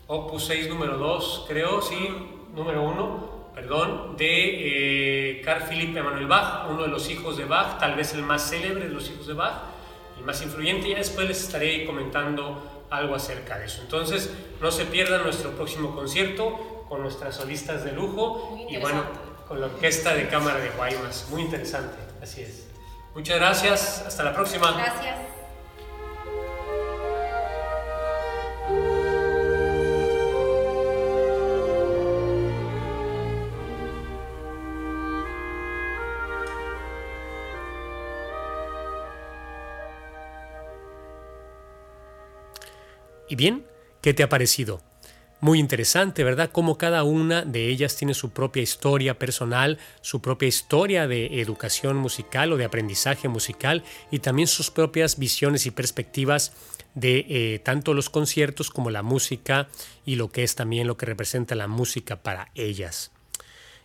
Opus 0.07 0.45
6 0.47 0.69
número 0.69 0.97
2, 0.97 1.45
creo, 1.49 1.83
sí, 1.83 1.97
número 2.55 2.83
1, 2.83 3.38
perdón, 3.59 4.17
de 4.17 5.39
eh, 5.41 5.43
Carl 5.43 5.65
Philipp 5.65 5.97
Emanuel 5.97 6.29
Bach, 6.29 6.71
uno 6.71 6.83
de 6.83 6.89
los 6.89 7.11
hijos 7.11 7.37
de 7.37 7.45
Bach, 7.45 7.81
tal 7.81 7.97
vez 7.97 8.15
el 8.15 8.23
más 8.23 8.49
célebre 8.49 8.87
de 8.87 8.95
los 8.95 9.11
hijos 9.11 9.27
de 9.27 9.35
Bach 9.35 9.55
y 10.17 10.23
más 10.23 10.41
influyente. 10.43 10.89
Ya 10.89 10.99
después 10.99 11.27
les 11.27 11.43
estaré 11.43 11.85
comentando 11.85 12.85
algo 12.89 13.17
acerca 13.17 13.59
de 13.59 13.67
eso. 13.67 13.83
Entonces, 13.83 14.33
no 14.61 14.71
se 14.71 14.85
pierdan 14.85 15.25
nuestro 15.25 15.51
próximo 15.57 15.93
concierto 15.93 16.85
con 16.89 17.03
nuestras 17.03 17.35
solistas 17.35 17.83
de 17.83 17.91
lujo 17.91 18.57
y 18.71 18.77
bueno, 18.77 19.03
con 19.49 19.61
la 19.61 19.67
orquesta 19.67 20.15
de 20.15 20.29
cámara 20.29 20.61
de 20.61 20.71
Guaymas. 20.71 21.27
Muy 21.31 21.43
interesante, 21.43 21.99
así 22.23 22.43
es. 22.43 22.69
Muchas 23.17 23.39
gracias, 23.39 24.05
hasta 24.07 24.23
la 24.23 24.35
próxima. 24.35 24.71
Gracias. 24.71 25.38
Y 43.29 43.37
bien, 43.37 43.65
¿qué 44.01 44.15
te 44.15 44.23
ha 44.23 44.29
parecido? 44.29 44.83
Muy 45.41 45.61
interesante, 45.61 46.25
¿verdad? 46.25 46.51
Cómo 46.51 46.79
cada 46.79 47.05
una 47.05 47.45
de 47.45 47.69
ellas 47.69 47.95
tiene 47.95 48.15
su 48.15 48.31
propia 48.31 48.63
historia 48.63 49.19
personal, 49.21 49.79
su 50.01 50.21
propia 50.21 50.49
historia 50.49 51.07
de 51.07 51.41
educación 51.41 51.97
musical 51.97 52.53
o 52.53 52.57
de 52.57 52.65
aprendizaje 52.65 53.29
musical 53.29 53.85
y 54.11 54.19
también 54.19 54.49
sus 54.49 54.73
propias 54.73 55.17
visiones 55.17 55.67
y 55.67 55.71
perspectivas 55.71 56.53
de 56.95 57.25
eh, 57.29 57.61
tanto 57.61 57.95
los 57.95 58.11
conciertos 58.11 58.71
como 58.71 58.91
la 58.91 59.03
música 59.03 59.69
y 60.05 60.17
lo 60.17 60.29
que 60.29 60.43
es 60.43 60.57
también 60.57 60.89
lo 60.89 60.97
que 60.97 61.07
representa 61.07 61.55
la 61.55 61.69
música 61.69 62.17
para 62.17 62.51
ellas. 62.57 63.13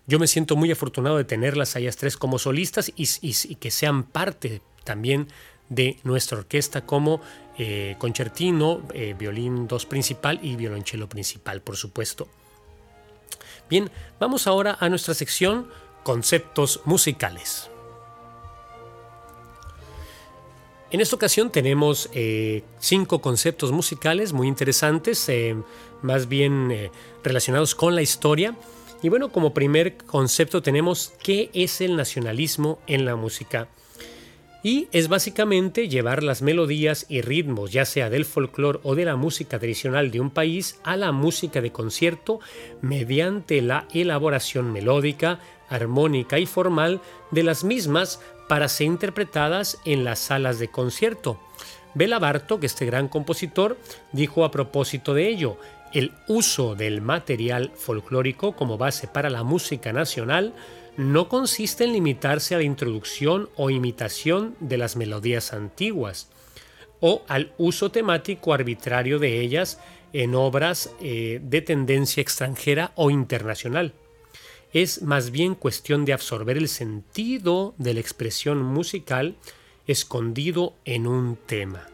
Yo 0.07 0.19
me 0.19 0.27
siento 0.27 0.55
muy 0.55 0.71
afortunado 0.71 1.17
de 1.17 1.23
tenerlas 1.23 1.75
a 1.75 1.79
ellas 1.79 1.97
tres 1.97 2.17
como 2.17 2.39
solistas 2.39 2.91
y, 2.95 3.55
que 3.55 3.71
sean 3.71 4.03
parte 4.03 4.61
también 4.83 5.27
de 5.69 5.97
nuestra 6.03 6.39
orquesta 6.39 6.85
como 6.85 7.21
eh, 7.57 7.95
concertino, 7.99 8.81
eh, 8.93 9.15
violín 9.17 9.67
2 9.67 9.85
principal 9.85 10.39
y 10.41 10.55
violonchelo 10.55 11.07
principal, 11.07 11.61
por 11.61 11.77
supuesto. 11.77 12.27
Bien, 13.69 13.91
vamos 14.19 14.47
ahora 14.47 14.77
a 14.79 14.89
nuestra 14.89 15.13
sección 15.13 15.67
Conceptos 16.03 16.81
musicales. 16.83 17.69
En 20.91 20.99
esta 20.99 21.15
ocasión 21.15 21.49
tenemos 21.49 22.09
eh, 22.13 22.63
cinco 22.79 23.21
conceptos 23.21 23.71
musicales 23.71 24.33
muy 24.33 24.47
interesantes, 24.47 25.31
más 26.01 26.27
bien 26.27 26.91
relacionados 27.23 27.73
con 27.73 27.95
la 27.95 28.01
historia. 28.01 28.55
Y 29.01 29.09
bueno, 29.09 29.31
como 29.31 29.53
primer 29.53 29.95
concepto 29.95 30.61
tenemos 30.61 31.13
qué 31.23 31.49
es 31.53 31.79
el 31.79 31.95
nacionalismo 31.95 32.79
en 32.85 33.05
la 33.05 33.15
música. 33.15 33.69
Y 34.63 34.87
es 34.93 35.09
básicamente 35.09 35.89
llevar 35.89 36.23
las 36.23 36.41
melodías 36.41 37.05
y 37.09 37.19
ritmos, 37.19 37.73
ya 37.73 37.83
sea 37.83 38.09
del 38.09 38.23
folclore 38.23 38.79
o 38.83 38.95
de 38.95 39.03
la 39.03 39.17
música 39.17 39.59
tradicional 39.59 40.09
de 40.09 40.21
un 40.21 40.29
país, 40.29 40.79
a 40.85 40.95
la 40.95 41.11
música 41.11 41.59
de 41.59 41.73
concierto 41.73 42.39
mediante 42.81 43.61
la 43.61 43.85
elaboración 43.93 44.71
melódica, 44.71 45.39
armónica 45.67 46.39
y 46.39 46.45
formal 46.45 47.01
de 47.31 47.43
las 47.43 47.65
mismas 47.65 48.21
para 48.47 48.69
ser 48.69 48.87
interpretadas 48.87 49.79
en 49.83 50.05
las 50.05 50.19
salas 50.19 50.59
de 50.59 50.69
concierto. 50.69 51.41
Bela 51.93 52.17
Bartok, 52.17 52.63
este 52.63 52.85
gran 52.85 53.09
compositor, 53.09 53.77
dijo 54.13 54.45
a 54.45 54.51
propósito 54.51 55.13
de 55.13 55.27
ello, 55.27 55.57
el 55.91 56.13
uso 56.27 56.75
del 56.75 57.01
material 57.01 57.71
folclórico 57.75 58.55
como 58.55 58.77
base 58.77 59.07
para 59.07 59.29
la 59.29 59.43
música 59.43 59.91
nacional 59.91 60.53
no 60.97 61.27
consiste 61.29 61.83
en 61.83 61.93
limitarse 61.93 62.55
a 62.55 62.57
la 62.57 62.63
introducción 62.63 63.49
o 63.55 63.69
imitación 63.69 64.55
de 64.59 64.77
las 64.77 64.95
melodías 64.95 65.53
antiguas 65.53 66.29
o 66.99 67.23
al 67.27 67.53
uso 67.57 67.91
temático 67.91 68.53
arbitrario 68.53 69.19
de 69.19 69.41
ellas 69.41 69.79
en 70.13 70.35
obras 70.35 70.91
eh, 71.01 71.39
de 71.43 71.61
tendencia 71.61 72.21
extranjera 72.21 72.91
o 72.95 73.09
internacional. 73.09 73.93
Es 74.71 75.01
más 75.01 75.31
bien 75.31 75.55
cuestión 75.55 76.05
de 76.05 76.13
absorber 76.13 76.57
el 76.57 76.67
sentido 76.67 77.75
de 77.77 77.95
la 77.95 77.99
expresión 77.99 78.63
musical 78.63 79.35
escondido 79.85 80.75
en 80.85 81.07
un 81.07 81.35
tema. 81.35 81.92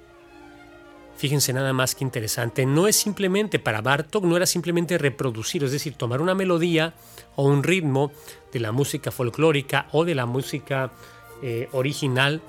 Fíjense 1.19 1.51
nada 1.51 1.73
más 1.73 1.95
que 1.95 2.05
interesante. 2.05 2.65
No 2.65 2.87
es 2.87 2.95
simplemente 2.95 3.59
para 3.59 3.81
Bartok, 3.81 4.23
no 4.23 4.37
era 4.37 4.45
simplemente 4.45 4.97
reproducir, 4.97 5.65
es 5.65 5.73
decir, 5.73 5.95
tomar 5.95 6.21
una 6.21 6.33
melodía 6.33 6.93
o 7.35 7.43
un 7.43 7.61
ritmo 7.61 8.13
de 8.53 8.61
la 8.61 8.71
música 8.71 9.11
folclórica 9.11 9.89
o 9.91 10.05
de 10.05 10.15
la 10.15 10.25
música 10.25 10.93
eh, 11.43 11.67
original 11.73 12.41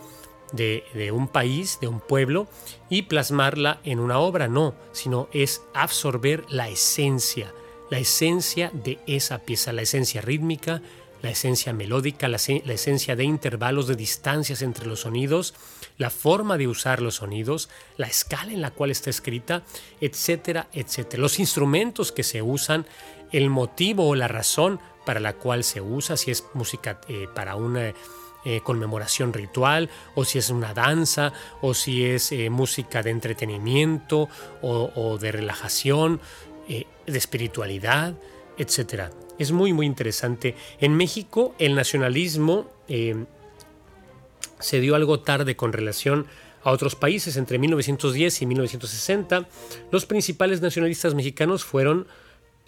de, 0.52 1.10
un 1.12 1.26
país, 1.26 1.78
de 1.80 1.88
un 1.88 1.98
pueblo, 1.98 2.46
y 2.88 3.02
plasmarla 3.02 3.80
en 3.82 3.98
una 3.98 4.20
obra. 4.20 4.46
No, 4.46 4.76
sino 4.92 5.28
es 5.32 5.62
absorber 5.74 6.44
la 6.48 6.68
esencia, 6.68 7.52
la 7.90 7.98
esencia 7.98 8.70
de 8.72 9.00
esa 9.08 9.40
pieza, 9.40 9.72
la 9.72 9.82
esencia 9.82 10.20
rítmica, 10.20 10.80
la 11.22 11.30
esencia 11.30 11.72
melódica, 11.72 12.28
la 12.28 12.36
esencia 12.36 13.16
de 13.16 13.24
intervalos 13.24 13.88
de 13.88 13.96
distancias 13.96 14.62
entre 14.62 14.86
los 14.86 15.00
sonidos, 15.00 15.54
la 16.00 16.08
forma 16.08 16.56
de 16.56 16.66
usar 16.66 17.02
los 17.02 17.16
sonidos, 17.16 17.68
la 17.98 18.06
escala 18.06 18.52
en 18.52 18.62
la 18.62 18.70
cual 18.70 18.90
está 18.90 19.10
escrita, 19.10 19.64
etcétera, 20.00 20.66
etcétera. 20.72 21.20
Los 21.20 21.38
instrumentos 21.38 22.10
que 22.10 22.22
se 22.22 22.40
usan, 22.40 22.86
el 23.32 23.50
motivo 23.50 24.08
o 24.08 24.14
la 24.14 24.26
razón 24.26 24.80
para 25.04 25.20
la 25.20 25.34
cual 25.34 25.62
se 25.62 25.82
usa, 25.82 26.16
si 26.16 26.30
es 26.30 26.46
música 26.54 27.02
eh, 27.06 27.28
para 27.34 27.54
una 27.54 27.92
eh, 28.46 28.62
conmemoración 28.64 29.34
ritual, 29.34 29.90
o 30.14 30.24
si 30.24 30.38
es 30.38 30.48
una 30.48 30.72
danza, 30.72 31.34
o 31.60 31.74
si 31.74 32.02
es 32.02 32.32
eh, 32.32 32.48
música 32.48 33.02
de 33.02 33.10
entretenimiento 33.10 34.30
o, 34.62 35.18
de 35.18 35.32
relajación, 35.32 36.18
de 36.66 36.86
espiritualidad, 37.18 38.14
etcétera. 38.56 39.10
Es 39.38 39.52
muy, 39.52 39.74
muy 39.74 39.84
interesante. 39.84 40.54
En 40.80 40.96
México, 40.96 41.54
el 41.58 41.74
nacionalismo 41.74 42.70
se 44.60 44.80
dio 44.80 44.94
algo 44.94 45.20
tarde 45.20 45.56
con 45.56 45.72
relación 45.72 46.26
a 46.62 46.70
otros 46.70 46.94
países. 46.94 47.36
Entre 47.36 47.58
1910 47.58 48.42
y 48.42 48.46
1960, 48.46 49.48
los 49.90 50.06
principales 50.06 50.60
nacionalistas 50.60 51.14
mexicanos 51.14 51.64
fueron 51.64 52.06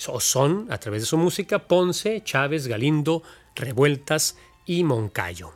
o 0.09 0.21
son, 0.21 0.67
a 0.71 0.79
través 0.79 1.03
de 1.03 1.07
su 1.07 1.17
música, 1.17 1.61
Ponce, 1.61 2.23
Chávez, 2.25 2.67
Galindo, 2.67 3.23
Revueltas 3.55 4.37
y 4.67 4.85
Moncayo. 4.85 5.53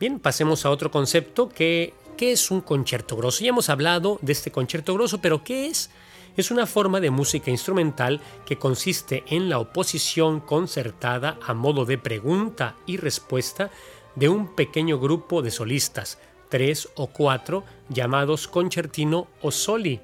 Bien, 0.00 0.18
pasemos 0.18 0.64
a 0.64 0.70
otro 0.70 0.90
concepto 0.90 1.48
que 1.48 1.94
¿qué 2.16 2.32
es 2.32 2.50
un 2.50 2.60
concierto 2.60 3.16
grosso? 3.16 3.44
Ya 3.44 3.50
hemos 3.50 3.68
hablado 3.68 4.18
de 4.22 4.32
este 4.32 4.50
concierto 4.50 4.94
grosso, 4.94 5.20
pero 5.20 5.44
¿qué 5.44 5.66
es? 5.66 5.90
Es 6.36 6.50
una 6.50 6.66
forma 6.66 7.00
de 7.00 7.10
música 7.10 7.50
instrumental 7.50 8.20
que 8.46 8.58
consiste 8.58 9.22
en 9.28 9.50
la 9.50 9.58
oposición 9.58 10.40
concertada 10.40 11.38
a 11.46 11.52
modo 11.52 11.84
de 11.84 11.98
pregunta 11.98 12.76
y 12.86 12.96
respuesta 12.96 13.70
de 14.14 14.28
un 14.28 14.54
pequeño 14.54 14.98
grupo 14.98 15.42
de 15.42 15.50
solistas, 15.50 16.18
tres 16.48 16.88
o 16.96 17.08
cuatro, 17.08 17.64
llamados 17.88 18.48
concertino 18.48 19.28
o 19.40 19.50
soli, 19.50 20.00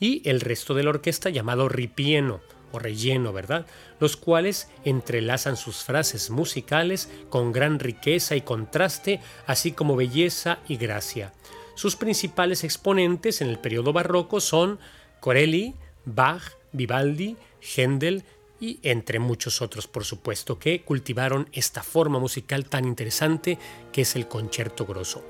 y 0.00 0.28
el 0.28 0.40
resto 0.40 0.74
de 0.74 0.84
la 0.84 0.90
orquesta 0.90 1.30
llamado 1.30 1.68
ripieno 1.68 2.40
o 2.70 2.78
relleno, 2.78 3.32
¿verdad? 3.32 3.66
Los 3.98 4.16
cuales 4.16 4.68
entrelazan 4.84 5.56
sus 5.56 5.84
frases 5.84 6.30
musicales 6.30 7.10
con 7.30 7.52
gran 7.52 7.78
riqueza 7.78 8.36
y 8.36 8.42
contraste, 8.42 9.20
así 9.46 9.72
como 9.72 9.96
belleza 9.96 10.58
y 10.68 10.76
gracia. 10.76 11.32
Sus 11.74 11.96
principales 11.96 12.64
exponentes 12.64 13.40
en 13.40 13.48
el 13.48 13.58
periodo 13.58 13.92
barroco 13.92 14.40
son 14.40 14.78
Corelli, 15.20 15.74
Bach, 16.04 16.42
Vivaldi, 16.72 17.36
Händel 17.60 18.24
y 18.60 18.80
entre 18.82 19.18
muchos 19.18 19.62
otros, 19.62 19.86
por 19.86 20.04
supuesto, 20.04 20.58
que 20.58 20.82
cultivaron 20.82 21.48
esta 21.52 21.82
forma 21.82 22.18
musical 22.18 22.64
tan 22.64 22.84
interesante 22.84 23.58
que 23.92 24.02
es 24.02 24.16
el 24.16 24.26
concierto 24.28 24.84
grosso. 24.84 25.24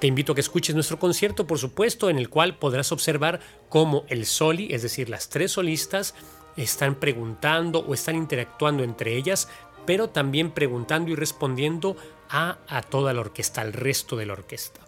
Te 0.00 0.06
invito 0.06 0.32
a 0.32 0.34
que 0.34 0.40
escuches 0.40 0.74
nuestro 0.74 0.98
concierto, 0.98 1.46
por 1.46 1.58
supuesto, 1.58 2.10
en 2.10 2.18
el 2.18 2.28
cual 2.28 2.58
podrás 2.58 2.92
observar 2.92 3.40
cómo 3.68 4.04
el 4.08 4.26
soli, 4.26 4.72
es 4.72 4.82
decir, 4.82 5.08
las 5.08 5.28
tres 5.28 5.52
solistas, 5.52 6.14
están 6.56 6.96
preguntando 6.96 7.80
o 7.80 7.94
están 7.94 8.16
interactuando 8.16 8.84
entre 8.84 9.16
ellas, 9.16 9.48
pero 9.86 10.10
también 10.10 10.50
preguntando 10.52 11.10
y 11.10 11.14
respondiendo 11.14 11.96
a, 12.28 12.58
a 12.68 12.82
toda 12.82 13.12
la 13.12 13.20
orquesta, 13.20 13.60
al 13.60 13.72
resto 13.72 14.16
de 14.16 14.26
la 14.26 14.34
orquesta. 14.34 14.83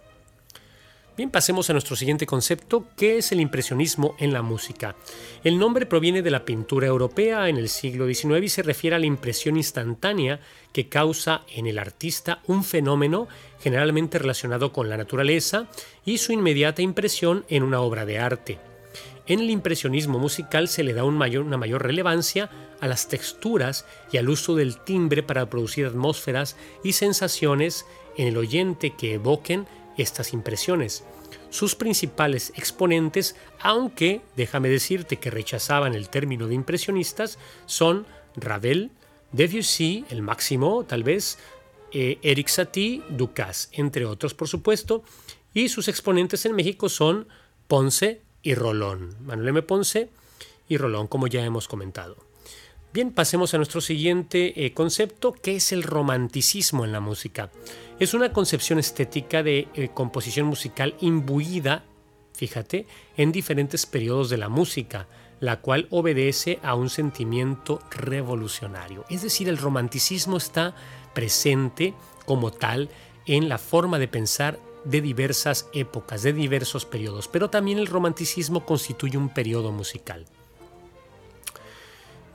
Bien, 1.17 1.31
pasemos 1.31 1.67
a 1.67 1.73
nuestro 1.73 1.95
siguiente 1.95 2.27
concepto, 2.27 2.85
que 2.95 3.17
es 3.17 3.31
el 3.31 3.41
impresionismo 3.41 4.15
en 4.19 4.33
la 4.33 4.43
música. 4.43 4.95
El 5.43 5.57
nombre 5.57 5.87
proviene 5.87 6.21
de 6.21 6.29
la 6.29 6.45
pintura 6.45 6.85
europea 6.85 7.49
en 7.49 7.57
el 7.57 7.69
siglo 7.69 8.05
XIX 8.05 8.43
y 8.43 8.49
se 8.49 8.61
refiere 8.61 8.95
a 8.95 8.99
la 8.99 9.07
impresión 9.07 9.57
instantánea 9.57 10.39
que 10.71 10.89
causa 10.89 11.41
en 11.55 11.65
el 11.65 11.79
artista 11.79 12.43
un 12.45 12.63
fenómeno 12.63 13.27
generalmente 13.59 14.19
relacionado 14.19 14.71
con 14.71 14.89
la 14.89 14.97
naturaleza 14.97 15.65
y 16.05 16.19
su 16.19 16.33
inmediata 16.33 16.83
impresión 16.83 17.45
en 17.49 17.63
una 17.63 17.81
obra 17.81 18.05
de 18.05 18.19
arte. 18.19 18.59
En 19.25 19.39
el 19.39 19.49
impresionismo 19.49 20.19
musical 20.19 20.67
se 20.67 20.83
le 20.83 20.93
da 20.93 21.03
una 21.03 21.57
mayor 21.57 21.81
relevancia 21.83 22.51
a 22.79 22.87
las 22.87 23.07
texturas 23.07 23.87
y 24.11 24.17
al 24.17 24.29
uso 24.29 24.55
del 24.55 24.77
timbre 24.77 25.23
para 25.23 25.49
producir 25.49 25.87
atmósferas 25.87 26.55
y 26.83 26.93
sensaciones 26.93 27.87
en 28.17 28.27
el 28.27 28.37
oyente 28.37 28.93
que 28.95 29.15
evoquen 29.15 29.65
estas 29.97 30.33
impresiones. 30.33 31.03
Sus 31.49 31.75
principales 31.75 32.53
exponentes, 32.55 33.35
aunque 33.59 34.21
déjame 34.35 34.69
decirte 34.69 35.17
que 35.17 35.31
rechazaban 35.31 35.93
el 35.93 36.09
término 36.09 36.47
de 36.47 36.55
impresionistas, 36.55 37.37
son 37.65 38.05
Ravel, 38.35 38.91
Debussy, 39.31 40.05
el 40.09 40.21
máximo 40.21 40.85
tal 40.85 41.03
vez, 41.03 41.37
eh, 41.91 42.19
Eric 42.21 42.47
Satie, 42.47 43.01
Ducasse, 43.09 43.69
entre 43.71 44.05
otros 44.05 44.33
por 44.33 44.47
supuesto, 44.47 45.03
y 45.53 45.69
sus 45.69 45.87
exponentes 45.87 46.45
en 46.45 46.55
México 46.55 46.89
son 46.89 47.27
Ponce 47.67 48.21
y 48.43 48.53
Rolón, 48.53 49.15
Manuel 49.21 49.49
M. 49.49 49.61
Ponce 49.63 50.09
y 50.69 50.77
Rolón, 50.77 51.07
como 51.07 51.27
ya 51.27 51.43
hemos 51.43 51.67
comentado. 51.67 52.17
Bien, 52.93 53.11
pasemos 53.11 53.53
a 53.53 53.57
nuestro 53.57 53.81
siguiente 53.81 54.65
eh, 54.65 54.73
concepto, 54.73 55.33
que 55.33 55.57
es 55.57 55.71
el 55.71 55.83
romanticismo 55.83 56.85
en 56.85 56.91
la 56.91 56.99
música. 56.99 57.51
Es 57.99 58.13
una 58.13 58.31
concepción 58.31 58.77
estética 58.77 59.41
de 59.41 59.69
eh, 59.73 59.89
composición 59.91 60.45
musical 60.45 60.93
imbuida, 61.01 61.83
fíjate, 62.33 62.85
en 63.15 63.31
diferentes 63.31 63.87
periodos 63.87 64.29
de 64.29 64.37
la 64.37 64.49
música, 64.49 65.07
la 65.39 65.61
cual 65.61 65.87
obedece 65.89 66.59
a 66.61 66.75
un 66.75 66.91
sentimiento 66.91 67.79
revolucionario. 67.89 69.03
Es 69.09 69.23
decir, 69.23 69.49
el 69.49 69.57
romanticismo 69.57 70.37
está 70.37 70.75
presente 71.15 71.95
como 72.25 72.51
tal 72.51 72.89
en 73.25 73.49
la 73.49 73.57
forma 73.57 73.97
de 73.97 74.07
pensar 74.07 74.59
de 74.85 75.01
diversas 75.01 75.67
épocas, 75.73 76.21
de 76.21 76.33
diversos 76.33 76.85
periodos, 76.85 77.27
pero 77.27 77.49
también 77.49 77.79
el 77.79 77.87
romanticismo 77.87 78.63
constituye 78.63 79.17
un 79.17 79.29
periodo 79.29 79.71
musical. 79.71 80.27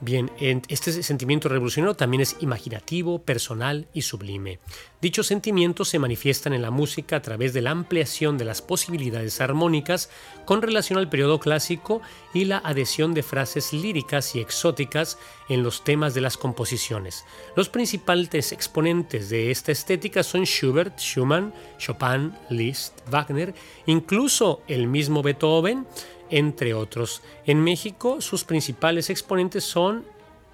Bien, 0.05 0.33
este 0.67 1.01
sentimiento 1.05 1.49
revolucionario 1.49 1.95
también 1.95 2.23
es 2.23 2.37
imaginativo, 2.41 3.21
personal 3.21 3.87
y 3.95 4.03
sublime. 4.03 4.59
Dichos 5.01 5.29
sentimientos 5.29 5.91
se 5.91 6.01
manifiestan 6.01 6.55
en 6.55 6.62
la 6.62 6.73
música 6.73 7.15
a 7.15 7.23
través 7.23 7.53
de 7.53 7.62
la 7.62 7.71
ampliación 7.71 8.37
de 8.37 8.45
las 8.45 8.62
posibilidades 8.62 9.41
armónicas 9.41 10.11
con 10.45 10.61
relación 10.61 10.99
al 10.99 11.09
periodo 11.09 11.38
clásico 11.38 12.03
y 12.35 12.47
la 12.47 12.59
adhesión 12.59 13.15
de 13.15 13.23
frases 13.23 13.73
líricas 13.73 14.35
y 14.35 14.41
exóticas 14.41 15.19
en 15.49 15.62
los 15.62 15.85
temas 15.85 16.15
de 16.15 16.21
las 16.21 16.37
composiciones. 16.37 17.25
Los 17.55 17.69
principales 17.69 18.51
exponentes 18.51 19.31
de 19.31 19.53
esta 19.53 19.71
estética 19.71 20.25
son 20.25 20.47
Schubert, 20.47 20.99
Schumann, 20.99 21.55
Chopin, 21.79 22.33
Liszt, 22.51 23.09
Wagner, 23.09 23.55
incluso 23.87 24.62
el 24.67 24.88
mismo 24.88 25.23
Beethoven, 25.23 25.87
entre 26.33 26.75
otros. 26.75 27.23
En 27.47 27.62
México 27.62 28.21
sus 28.21 28.42
principales 28.42 29.11
exponentes 29.11 29.62
son 29.62 30.05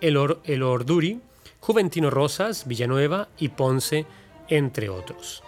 el, 0.00 0.16
Orduri, 0.16 1.20
Juventino 1.60 2.10
Rosas, 2.10 2.66
Villanueva 2.66 3.28
y 3.38 3.48
Ponce, 3.48 4.04
entre 4.48 4.90
otros. 4.90 5.42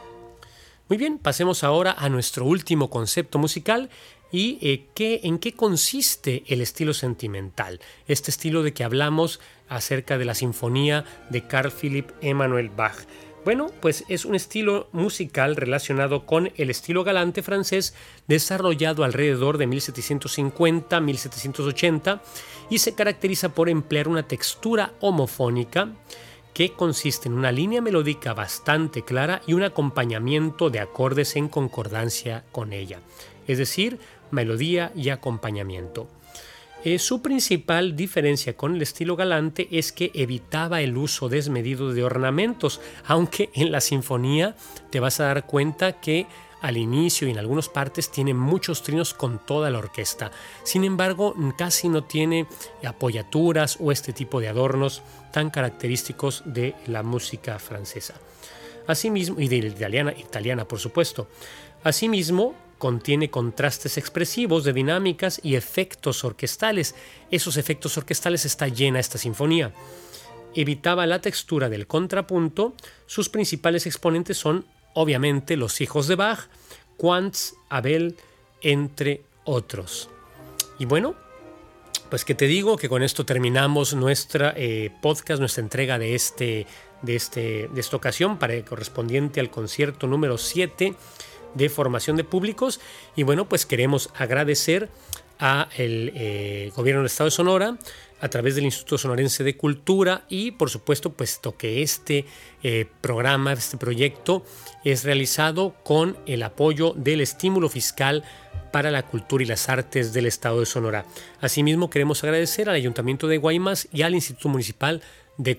Muy 0.89 0.97
bien, 0.97 1.19
pasemos 1.19 1.63
ahora 1.63 1.95
a 1.99 2.09
nuestro 2.09 2.45
último 2.47 2.91
concepto 2.91 3.39
musical 3.39 3.91
y 4.33 4.59
eh, 4.63 5.21
en 5.25 5.39
qué 5.39 5.53
consiste 5.55 6.45
el 6.47 6.61
estilo 6.61 6.95
sentimental, 6.95 7.81
este 8.07 8.31
estilo 8.31 8.63
de 8.63 8.73
que 8.73 8.85
hablamos 8.85 9.41
acerca 9.69 10.19
de 10.19 10.25
la 10.25 10.35
sinfonía 10.35 11.05
de 11.31 11.47
Carl 11.47 11.73
Philipp 11.73 12.11
Emanuel 12.21 12.71
Bach. 12.71 12.97
Bueno, 13.43 13.69
pues 13.81 14.05
es 14.09 14.27
un 14.27 14.35
estilo 14.35 14.91
musical 14.93 15.57
relacionado 15.57 16.27
con 16.27 16.53
el 16.57 16.69
estilo 16.69 17.05
galante 17.05 17.43
francés 17.43 17.95
desarrollado 18.29 19.03
alrededor 19.03 19.57
de 19.57 19.67
1750-1780 19.67 22.21
y 22.69 22.81
se 22.81 22.95
caracteriza 22.95 23.55
por 23.55 23.71
emplear 23.71 24.09
una 24.09 24.29
textura 24.29 24.93
homofónica 25.01 25.89
que 26.53 26.75
consiste 26.75 27.29
en 27.29 27.35
una 27.35 27.51
línea 27.51 27.81
melódica 27.81 28.35
bastante 28.35 29.03
clara 29.03 29.41
y 29.47 29.55
un 29.55 29.63
acompañamiento 29.63 30.69
de 30.69 30.81
acordes 30.81 31.35
en 31.37 31.49
concordancia 31.49 32.45
con 32.53 32.75
ella, 32.75 33.01
es 33.47 33.57
decir, 33.57 33.99
melodía 34.31 34.93
y 34.95 35.09
acompañamiento. 35.09 36.09
Eh, 36.83 36.99
su 36.99 37.21
principal 37.21 37.95
diferencia 37.95 38.57
con 38.57 38.75
el 38.75 38.81
estilo 38.81 39.15
galante 39.15 39.69
es 39.71 39.93
que 39.93 40.11
evitaba 40.15 40.81
el 40.81 40.97
uso 40.97 41.29
desmedido 41.29 41.93
de 41.93 42.03
ornamentos, 42.03 42.81
aunque 43.07 43.51
en 43.53 43.71
la 43.71 43.83
sinfonía 43.83 44.57
te 44.89 44.99
vas 44.99 45.21
a 45.21 45.27
dar 45.27 45.47
cuenta 45.47 46.01
que 46.01 46.27
al 46.63 46.79
inicio 46.79 47.29
y 47.29 47.33
en 47.33 47.39
algunas 47.39 47.69
partes 47.69 48.11
tiene 48.11 48.33
muchos 48.33 48.83
trinos 48.83 49.13
con 49.13 49.39
toda 49.45 49.71
la 49.71 49.79
orquesta. 49.79 50.31
Sin 50.63 50.85
embargo, 50.85 51.35
casi 51.57 51.91
no 51.91 52.05
tiene 52.05 52.47
apoyaturas 52.83 53.77
o 53.79 53.93
este 53.93 54.15
tipo 54.15 54.41
de 54.41 54.49
adornos 54.49 55.03
tan 55.33 55.51
característicos 55.51 56.43
de 56.47 56.75
la 56.87 57.03
música 57.03 57.59
francesa. 57.59 58.15
Asimismo, 58.87 59.39
y 59.39 59.49
de 59.49 59.63
la 59.63 59.69
italiana, 59.69 60.15
italiana 60.17 60.65
por 60.67 60.79
supuesto. 60.79 61.29
Asimismo, 61.85 62.55
contiene 62.81 63.31
contrastes 63.31 63.99
expresivos 63.99 64.65
de 64.65 64.73
dinámicas 64.73 65.39
y 65.45 65.55
efectos 65.55 66.25
orquestales. 66.25 66.95
Esos 67.31 67.59
efectos 67.59 67.97
orquestales 67.99 68.47
está 68.47 68.69
llena 68.69 68.99
esta 68.99 69.19
sinfonía. 69.19 69.73
Evitaba 70.55 71.07
la 71.07 71.21
textura 71.21 71.69
del 71.69 71.87
contrapunto. 71.87 72.75
Sus 73.07 73.29
principales 73.29 73.87
exponentes 73.87 74.39
son, 74.39 74.65
obviamente, 74.95 75.59
los 75.59 75.83
hijos 75.83 76.09
de 76.09 76.17
Bach, 76.17 76.49
Quantz, 76.97 77.53
Abel, 77.69 78.17
entre 78.63 79.23
otros. 79.45 80.09
Y 80.79 80.87
bueno, 80.87 81.15
pues 82.09 82.25
que 82.25 82.35
te 82.35 82.47
digo 82.47 82.79
que 82.79 82.89
con 82.89 83.03
esto 83.03 83.27
terminamos 83.27 83.93
nuestra 83.93 84.55
eh, 84.57 84.91
podcast, 85.03 85.39
nuestra 85.39 85.63
entrega 85.63 85.99
de, 85.99 86.15
este, 86.15 86.67
de, 87.03 87.15
este, 87.15 87.69
de 87.69 87.81
esta 87.81 87.97
ocasión 87.97 88.39
para 88.39 88.65
correspondiente 88.65 89.39
al 89.39 89.51
concierto 89.51 90.07
número 90.07 90.39
7 90.39 90.95
de 91.55 91.69
formación 91.69 92.17
de 92.17 92.25
públicos 92.25 92.81
y 93.17 93.23
bueno 93.23 93.49
pues 93.49 93.67
queremos 93.67 94.11
agradecer 94.15 94.89
a 95.39 95.69
el 95.77 96.13
eh, 96.15 96.71
gobierno 96.77 97.01
del 97.01 97.07
estado 97.07 97.29
de 97.29 97.33
Sonora 97.33 97.79
a 98.21 98.29
través 98.29 98.55
del 98.55 98.65
Instituto 98.65 98.99
Sonorense 98.99 99.43
de 99.43 99.57
Cultura 99.57 100.25
y 100.29 100.51
por 100.53 100.69
supuesto 100.69 101.13
puesto 101.13 101.57
que 101.57 101.83
este 101.83 102.27
eh, 102.63 102.87
programa, 103.01 103.55
este 103.55 103.79
proyecto 103.79 104.45
es 104.85 105.05
realizado 105.05 105.75
con 105.83 106.19
el 106.27 106.43
apoyo 106.43 106.93
del 106.95 107.23
estímulo 107.23 107.69
fiscal 107.71 108.23
para 108.71 108.91
la 108.91 109.05
cultura 109.05 109.43
y 109.43 109.47
las 109.47 109.69
artes 109.69 110.13
del 110.13 110.27
estado 110.27 110.61
de 110.61 110.67
Sonora. 110.67 111.05
Asimismo 111.41 111.91
queremos 111.91 112.23
agradecer 112.23 112.69
al 112.69 112.77
Ayuntamiento 112.77 113.27
de 113.27 113.39
Guaymas 113.39 113.89
y 113.93 114.03
al 114.03 114.15
Instituto 114.15 114.49
Municipal 114.49 115.01
de 115.01 115.05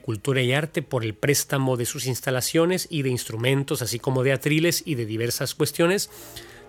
Cultura 0.02 0.42
y 0.42 0.54
Arte 0.54 0.82
por 0.82 1.04
el 1.04 1.14
préstamo 1.14 1.78
de 1.78 1.86
sus 1.86 2.06
instalaciones 2.06 2.88
y 2.90 3.02
de 3.02 3.10
instrumentos, 3.10 3.82
así 3.82 4.00
como 4.00 4.24
de 4.24 4.34
atriles 4.34 4.84
y 4.86 4.96
de 4.96 5.06
diversas 5.06 5.56
cuestiones. 5.56 6.10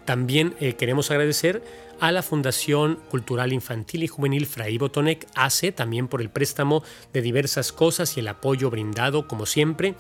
También 0.05 0.55
eh, 0.59 0.75
queremos 0.75 1.11
agradecer 1.11 1.63
a 2.01 2.11
la 2.11 2.23
Fundación 2.23 2.99
Cultural 3.11 3.53
Infantil 3.53 4.03
y 4.03 4.09
Juvenil 4.09 4.47
Fray 4.47 4.79
Botonec 4.79 5.27
ACE, 5.35 5.71
también 5.71 6.09
por 6.09 6.21
el 6.21 6.31
préstamo 6.31 6.83
de 7.13 7.23
diversas 7.23 7.71
cosas 7.71 8.17
y 8.17 8.21
el 8.21 8.29
apoyo 8.29 8.71
brindado, 8.71 9.29
como 9.29 9.47
siempre, 9.47 9.95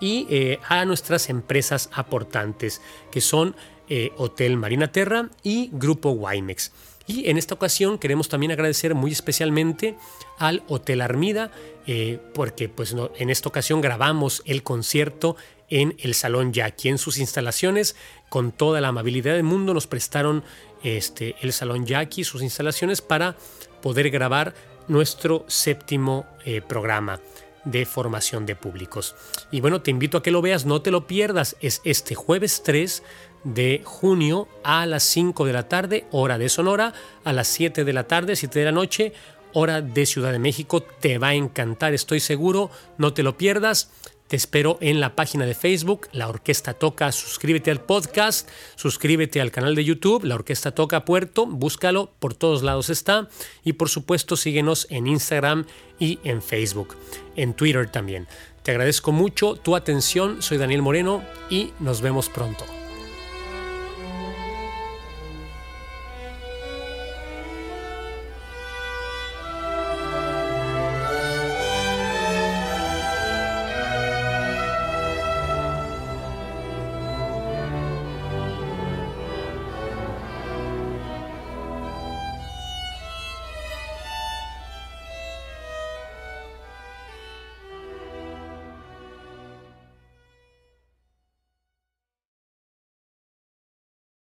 y 0.00 0.26
eh, 0.30 0.60
a 0.68 0.84
nuestras 0.84 1.28
empresas 1.28 1.90
aportantes, 1.92 2.80
que 3.10 3.20
son 3.20 3.56
eh, 3.88 4.12
Hotel 4.16 4.56
Marina 4.56 4.92
Terra 4.92 5.30
y 5.42 5.70
Grupo 5.72 6.10
Wimex. 6.12 6.70
Y 7.10 7.28
en 7.28 7.38
esta 7.38 7.56
ocasión 7.56 7.98
queremos 7.98 8.28
también 8.28 8.52
agradecer 8.52 8.94
muy 8.94 9.10
especialmente 9.10 9.96
al 10.38 10.62
Hotel 10.68 11.00
Armida, 11.00 11.50
porque 12.34 12.68
pues, 12.68 12.94
en 13.18 13.30
esta 13.30 13.48
ocasión 13.48 13.80
grabamos 13.80 14.42
el 14.46 14.62
concierto 14.62 15.34
en 15.70 15.96
el 15.98 16.14
Salón 16.14 16.52
Jackie. 16.52 16.88
En 16.88 16.98
sus 16.98 17.18
instalaciones, 17.18 17.96
con 18.28 18.52
toda 18.52 18.80
la 18.80 18.88
amabilidad 18.88 19.34
del 19.34 19.42
mundo, 19.42 19.74
nos 19.74 19.88
prestaron 19.88 20.44
este, 20.84 21.34
el 21.40 21.52
Salón 21.52 21.84
Jackie, 21.84 22.22
sus 22.22 22.42
instalaciones, 22.42 23.00
para 23.00 23.34
poder 23.82 24.10
grabar 24.10 24.54
nuestro 24.86 25.44
séptimo 25.48 26.26
eh, 26.44 26.60
programa 26.60 27.20
de 27.64 27.86
formación 27.86 28.46
de 28.46 28.54
públicos. 28.54 29.16
Y 29.50 29.60
bueno, 29.60 29.82
te 29.82 29.90
invito 29.90 30.16
a 30.16 30.22
que 30.22 30.30
lo 30.30 30.42
veas, 30.42 30.64
no 30.64 30.80
te 30.80 30.92
lo 30.92 31.08
pierdas. 31.08 31.56
Es 31.60 31.80
este 31.84 32.14
jueves 32.14 32.62
3 32.64 33.02
de 33.44 33.82
junio 33.84 34.48
a 34.62 34.86
las 34.86 35.02
5 35.04 35.44
de 35.44 35.52
la 35.52 35.68
tarde, 35.68 36.06
hora 36.10 36.38
de 36.38 36.48
Sonora, 36.48 36.92
a 37.24 37.32
las 37.32 37.48
7 37.48 37.84
de 37.84 37.92
la 37.92 38.04
tarde, 38.04 38.36
7 38.36 38.58
de 38.58 38.64
la 38.64 38.72
noche, 38.72 39.12
hora 39.52 39.80
de 39.82 40.06
Ciudad 40.06 40.32
de 40.32 40.38
México. 40.38 40.82
Te 40.82 41.18
va 41.18 41.28
a 41.28 41.34
encantar, 41.34 41.94
estoy 41.94 42.20
seguro, 42.20 42.70
no 42.98 43.12
te 43.12 43.22
lo 43.22 43.36
pierdas. 43.36 43.90
Te 44.30 44.36
espero 44.36 44.78
en 44.80 45.00
la 45.00 45.16
página 45.16 45.44
de 45.44 45.56
Facebook, 45.56 46.06
La 46.12 46.28
Orquesta 46.28 46.74
Toca. 46.74 47.10
Suscríbete 47.10 47.72
al 47.72 47.80
podcast, 47.80 48.48
suscríbete 48.76 49.40
al 49.40 49.50
canal 49.50 49.74
de 49.74 49.84
YouTube, 49.84 50.22
La 50.22 50.36
Orquesta 50.36 50.70
Toca 50.70 51.04
Puerto, 51.04 51.46
búscalo, 51.46 52.12
por 52.20 52.34
todos 52.34 52.62
lados 52.62 52.90
está. 52.90 53.28
Y 53.64 53.72
por 53.72 53.88
supuesto 53.88 54.36
síguenos 54.36 54.86
en 54.88 55.08
Instagram 55.08 55.66
y 55.98 56.20
en 56.22 56.42
Facebook, 56.42 56.96
en 57.34 57.54
Twitter 57.54 57.90
también. 57.90 58.28
Te 58.62 58.70
agradezco 58.70 59.10
mucho 59.10 59.56
tu 59.56 59.74
atención, 59.74 60.42
soy 60.42 60.58
Daniel 60.58 60.82
Moreno 60.82 61.24
y 61.48 61.72
nos 61.80 62.00
vemos 62.00 62.28
pronto. 62.28 62.79